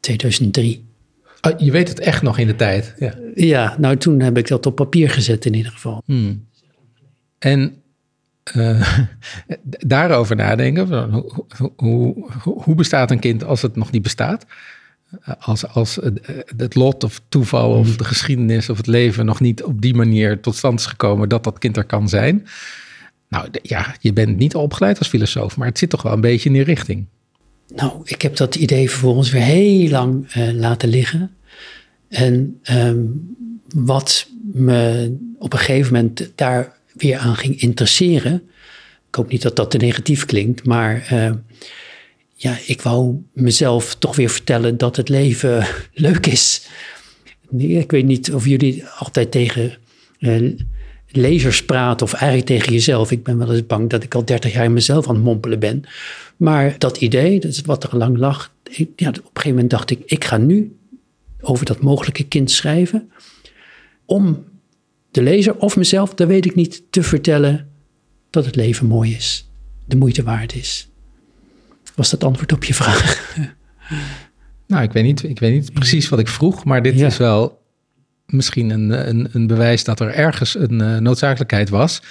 [0.00, 0.84] 2003.
[1.46, 2.94] Oh, je weet het echt nog in de tijd.
[2.98, 3.14] Ja.
[3.34, 6.02] ja, nou toen heb ik dat op papier gezet in ieder geval.
[6.04, 6.46] Hmm.
[7.38, 7.82] En
[8.56, 8.88] uh,
[9.94, 10.88] daarover nadenken.
[10.88, 11.32] Hoe,
[11.76, 14.46] hoe, hoe, bestaat een kind als het nog niet bestaat?
[15.38, 15.98] Als, als
[16.56, 17.96] het lot of toeval of hmm.
[17.96, 21.44] de geschiedenis of het leven nog niet op die manier tot stand is gekomen dat
[21.44, 22.46] dat kind er kan zijn.
[23.28, 26.48] Nou ja, je bent niet opgeleid als filosoof, maar het zit toch wel een beetje
[26.48, 27.06] in die richting.
[27.68, 31.36] Nou, ik heb dat idee vervolgens weer heel lang uh, laten liggen.
[32.08, 33.36] En um,
[33.74, 38.42] wat me op een gegeven moment daar weer aan ging interesseren.
[39.08, 41.32] Ik hoop niet dat dat te negatief klinkt, maar uh,
[42.34, 46.66] ja, ik wou mezelf toch weer vertellen dat het leven leuk is.
[47.56, 49.78] Ik weet niet of jullie altijd tegen
[50.18, 50.52] uh,
[51.16, 53.10] lezers praten of eigenlijk tegen jezelf.
[53.10, 55.58] Ik ben wel eens bang dat ik al dertig jaar in mezelf aan het mompelen
[55.58, 55.84] ben.
[56.36, 58.52] Maar dat idee, dat is wat er lang lag.
[58.70, 60.76] Ik, ja, op een gegeven moment dacht ik, ik ga nu
[61.40, 63.10] over dat mogelijke kind schrijven.
[64.04, 64.44] Om
[65.10, 67.68] de lezer of mezelf, dat weet ik niet, te vertellen
[68.30, 69.48] dat het leven mooi is.
[69.84, 70.88] De moeite waard is.
[71.94, 73.36] Was dat antwoord op je vraag?
[74.66, 77.63] Nou, ik weet niet, ik weet niet precies wat ik vroeg, maar dit is wel
[78.26, 82.02] misschien een, een, een, bewijs dat er ergens een uh, noodzakelijkheid was.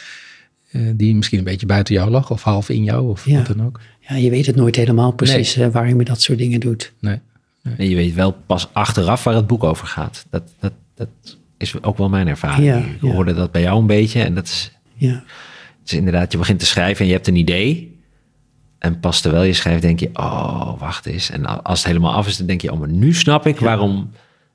[0.72, 3.66] Uh, die misschien een beetje buiten jou lag, of half in jou, of wat dan
[3.66, 3.80] ook.
[4.00, 5.70] Ja, je weet het nooit helemaal precies nee.
[5.70, 6.94] waar je met dat soort dingen doet.
[7.00, 7.20] Nee.
[7.62, 7.76] nee.
[7.78, 10.26] En je weet wel pas achteraf waar het boek over gaat.
[10.30, 11.10] Dat, dat, dat
[11.58, 12.66] is ook wel mijn ervaring.
[12.66, 14.22] Ja, ik hoorde dat bij jou een beetje.
[14.22, 15.24] En dat is, ja.
[15.80, 17.98] het is inderdaad, je begint te schrijven en je hebt een idee.
[18.80, 21.30] En pas terwijl je schrijft, denk je, oh, wacht eens.
[21.30, 24.12] En als het helemaal af is, dan denk je, oh, maar nu snap ik waarom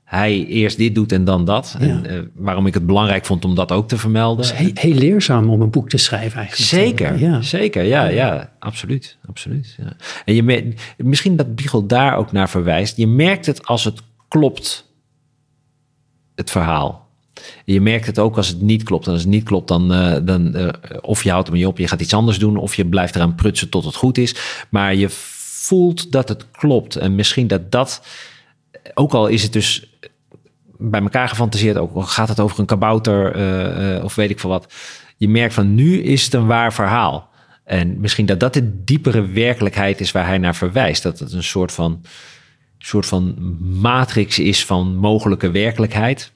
[0.09, 1.75] hij eerst dit doet en dan dat.
[1.79, 4.45] En uh, waarom ik het belangrijk vond om dat ook te vermelden.
[4.45, 6.69] Het is heel, heel leerzaam om een boek te schrijven eigenlijk.
[6.69, 7.41] Zeker, ja.
[7.41, 7.83] zeker.
[7.83, 9.17] Ja, ja, absoluut.
[9.27, 9.93] absoluut ja.
[10.25, 12.97] En je misschien dat Biegel daar ook naar verwijst.
[12.97, 14.91] Je merkt het als het klopt,
[16.35, 17.07] het verhaal.
[17.65, 19.05] Je merkt het ook als het niet klopt.
[19.07, 20.69] En als het niet klopt, dan, uh, dan uh,
[21.01, 23.35] of je houdt hem je op, je gaat iets anders doen, of je blijft eraan
[23.35, 24.35] prutsen tot het goed is.
[24.69, 26.95] Maar je voelt dat het klopt.
[26.95, 28.01] En misschien dat dat,
[28.93, 29.88] ook al is het dus
[30.81, 34.49] bij elkaar gefantaseerd, ook gaat het over een kabouter uh, uh, of weet ik veel
[34.49, 34.73] wat.
[35.17, 37.29] Je merkt van nu is het een waar verhaal.
[37.63, 41.03] En misschien dat dat de diepere werkelijkheid is waar hij naar verwijst.
[41.03, 42.01] Dat het een soort van,
[42.77, 43.35] soort van
[43.81, 46.31] matrix is van mogelijke werkelijkheid.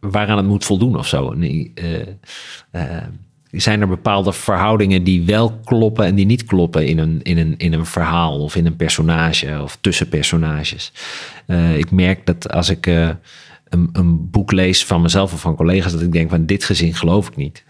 [0.00, 1.34] Waaraan het moet voldoen of zo.
[1.34, 1.62] Uh,
[3.50, 7.56] zijn er bepaalde verhoudingen die wel kloppen en die niet kloppen in een, in een,
[7.56, 10.92] in een verhaal of in een personage of tussen personages.
[11.76, 12.90] ik merk dat als ik
[13.68, 17.28] een, boek lees van mezelf of van collega's, dat ik denk van dit gezin geloof
[17.28, 17.64] ik niet.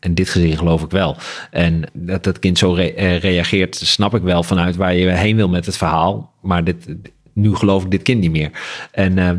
[0.00, 1.16] En dit gezin geloof ik wel.
[1.50, 5.48] En dat dat kind zo eh, reageert, snap ik wel vanuit waar je heen wil
[5.48, 6.34] met het verhaal.
[6.42, 6.94] Maar dit,
[7.32, 8.50] nu geloof ik dit kind niet meer.
[8.92, 9.30] En uh,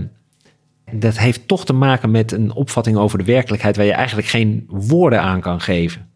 [0.91, 4.65] dat heeft toch te maken met een opvatting over de werkelijkheid waar je eigenlijk geen
[4.67, 6.10] woorden aan kan geven.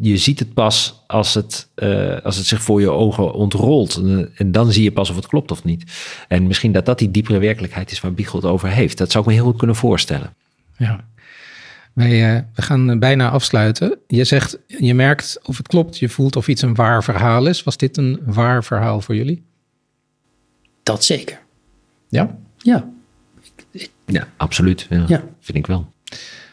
[0.00, 3.96] Je ziet het pas als het, eh, als het zich voor je ogen ontrolt.
[3.96, 5.92] En, en dan zie je pas of het klopt of niet.
[6.28, 8.98] En misschien dat dat die diepere werkelijkheid is waar Biegel het over heeft.
[8.98, 10.34] Dat zou ik me heel goed kunnen voorstellen.
[10.76, 11.04] Ja.
[11.92, 13.98] Wij, eh, we gaan bijna afsluiten.
[14.06, 17.62] Je zegt, je merkt of het klopt, je voelt of iets een waar verhaal is.
[17.62, 19.42] Was dit een waar verhaal voor jullie?
[20.82, 21.40] Dat zeker.
[22.08, 22.38] Ja?
[22.56, 22.88] Ja.
[24.06, 24.86] Ja, absoluut.
[24.90, 25.24] Ja, Ja.
[25.40, 25.92] Vind ik wel.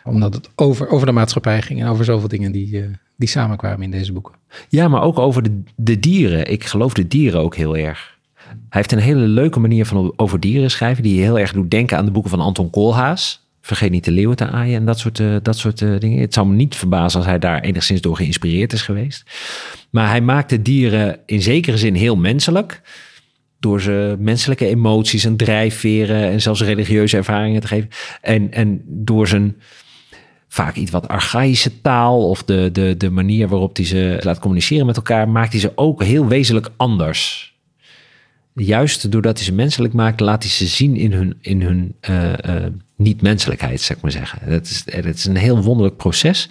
[0.06, 3.82] Omdat het over, over de maatschappij ging en over zoveel dingen die, eh, die samenkwamen
[3.82, 4.34] in deze boeken.
[4.70, 6.51] Ja, maar ook over de, de dieren.
[6.51, 8.18] Ik geloof de dieren ook heel erg.
[8.45, 11.72] Hij heeft een hele leuke manier van over dieren schrijven, die je heel erg doet
[11.72, 13.43] denken aan de boeken van Anton Koolhaas.
[13.62, 16.22] Vergeet niet de leeuwen te aaien en dat soort, eh, dat soort eh, dingen.
[16.22, 19.24] Het zou me niet verbazen als hij daar enigszins door geïnspireerd is geweest.
[19.89, 22.82] Maar hij maakt de dieren in zekere zin heel menselijk.
[23.60, 27.89] Door ze menselijke emoties en drijfveren en zelfs religieuze ervaringen te geven.
[28.22, 29.56] En, en door zijn
[30.56, 34.86] vaak iets wat archaïsche taal of de, de, de manier waarop hij ze laat communiceren
[34.86, 37.53] met elkaar, maakt hij ze ook heel wezenlijk anders.
[38.53, 42.66] Juist doordat hij ze menselijk maakt, laat hij ze zien in hun, in hun eh,
[42.66, 44.49] eh, niet-menselijkheid, ik maar zeggen.
[44.49, 46.49] Dat is, dat is een heel wonderlijk proces.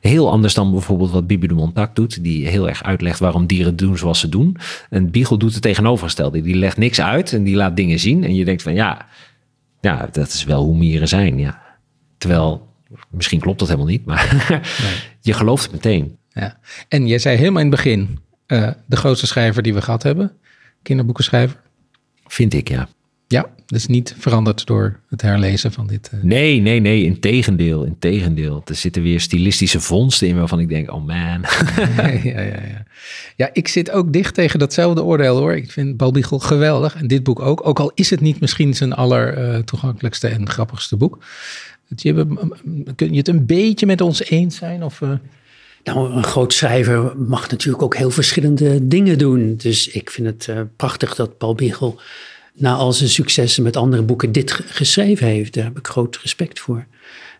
[0.00, 3.76] Heel anders dan bijvoorbeeld wat Bibi de Montac doet, die heel erg uitlegt waarom dieren
[3.76, 4.56] doen zoals ze doen.
[4.90, 6.40] En Biegel doet het tegenovergestelde.
[6.40, 8.24] Die legt niks uit en die laat dingen zien.
[8.24, 9.06] En je denkt van ja,
[9.80, 11.38] ja dat is wel hoe mieren zijn.
[11.38, 11.62] Ja.
[12.18, 12.71] Terwijl,
[13.10, 14.60] misschien klopt dat helemaal niet, maar
[15.20, 16.16] je gelooft het meteen.
[16.30, 16.58] Ja.
[16.88, 20.32] En jij zei helemaal in het begin, eh, de grootste schrijver die we gehad hebben,
[20.82, 21.60] kinderboekenschrijver.
[22.26, 22.88] Vind ik, ja.
[23.28, 26.08] Ja, dus niet veranderd door het herlezen van dit.
[26.12, 28.62] eh, Nee, nee, nee, in tegendeel, in tegendeel.
[28.64, 31.44] Er zitten weer stilistische vondsten in waarvan ik denk, oh man.
[31.96, 32.84] ja, ja, ja.
[33.36, 35.54] ja, ik zit ook dicht tegen datzelfde oordeel hoor.
[35.54, 37.66] Ik vind Balbiegel geweldig en dit boek ook.
[37.66, 41.24] Ook al is het niet misschien zijn aller eh, toegankelijkste en grappigste boek.
[42.94, 44.82] Kun je het een beetje met ons eens zijn?
[44.84, 45.10] Of, eh,
[45.84, 49.54] Nou, een groot schrijver mag natuurlijk ook heel verschillende dingen doen.
[49.56, 52.00] Dus ik vind het eh, prachtig dat Paul Biegel
[52.54, 55.54] na al zijn successen met andere boeken dit ge- geschreven heeft.
[55.54, 56.86] Daar heb ik groot respect voor.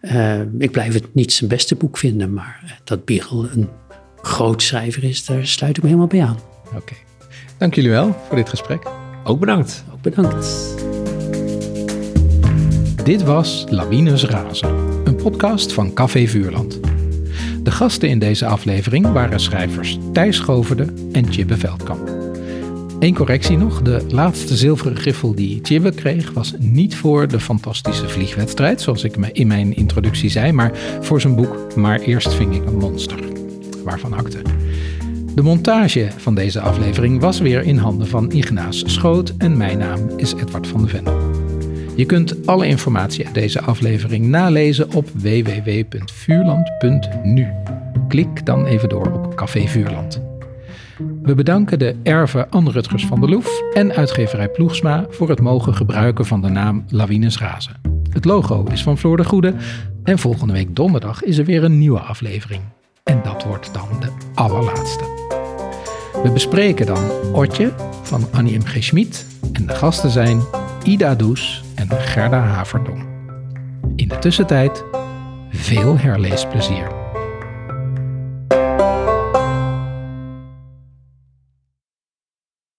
[0.00, 3.68] Eh, ik blijf het niet zijn beste boek vinden, maar dat Biegel een
[4.22, 6.38] groot schrijver is, daar sluit ik me helemaal bij aan.
[6.76, 6.94] Oké.
[7.58, 8.82] Dank jullie wel voor dit gesprek.
[9.24, 9.84] Ook bedankt.
[9.92, 10.74] Ook bedankt.
[13.04, 14.68] Dit was Lawines Razen,
[15.04, 16.80] een podcast van Café Vuurland.
[17.62, 22.10] De gasten in deze aflevering waren schrijvers Thijs Goverde en Tjibbe Veldkamp.
[22.98, 28.08] Eén correctie nog, de laatste zilveren griffel die Tjibbe kreeg was niet voor de fantastische
[28.08, 32.66] vliegwedstrijd, zoals ik in mijn introductie zei, maar voor zijn boek Maar eerst ving ik
[32.66, 33.18] een monster,
[33.84, 34.42] waarvan akte.
[35.34, 40.00] De montage van deze aflevering was weer in handen van Ignaas Schoot en mijn naam
[40.16, 41.41] is Edward van de Vendel.
[41.96, 47.46] Je kunt alle informatie uit deze aflevering nalezen op www.vuurland.nu.
[48.08, 50.22] Klik dan even door op Café Vuurland.
[51.22, 55.74] We bedanken de erven Anne Rutgers van der Loef en uitgeverij Ploegsma voor het mogen
[55.74, 57.80] gebruiken van de naam Lawines Razen.
[58.10, 59.54] Het logo is van Floor de Goede
[60.04, 62.62] en volgende week donderdag is er weer een nieuwe aflevering.
[63.04, 65.04] En dat wordt dan de allerlaatste.
[66.22, 67.72] We bespreken dan Otje
[68.02, 68.64] van Annie M.
[68.64, 68.84] G.
[68.84, 70.40] Schmid en de gasten zijn
[70.84, 73.06] Ida Does en Gerda Haverdom.
[73.96, 74.84] In de tussentijd
[75.50, 77.01] veel herleesplezier.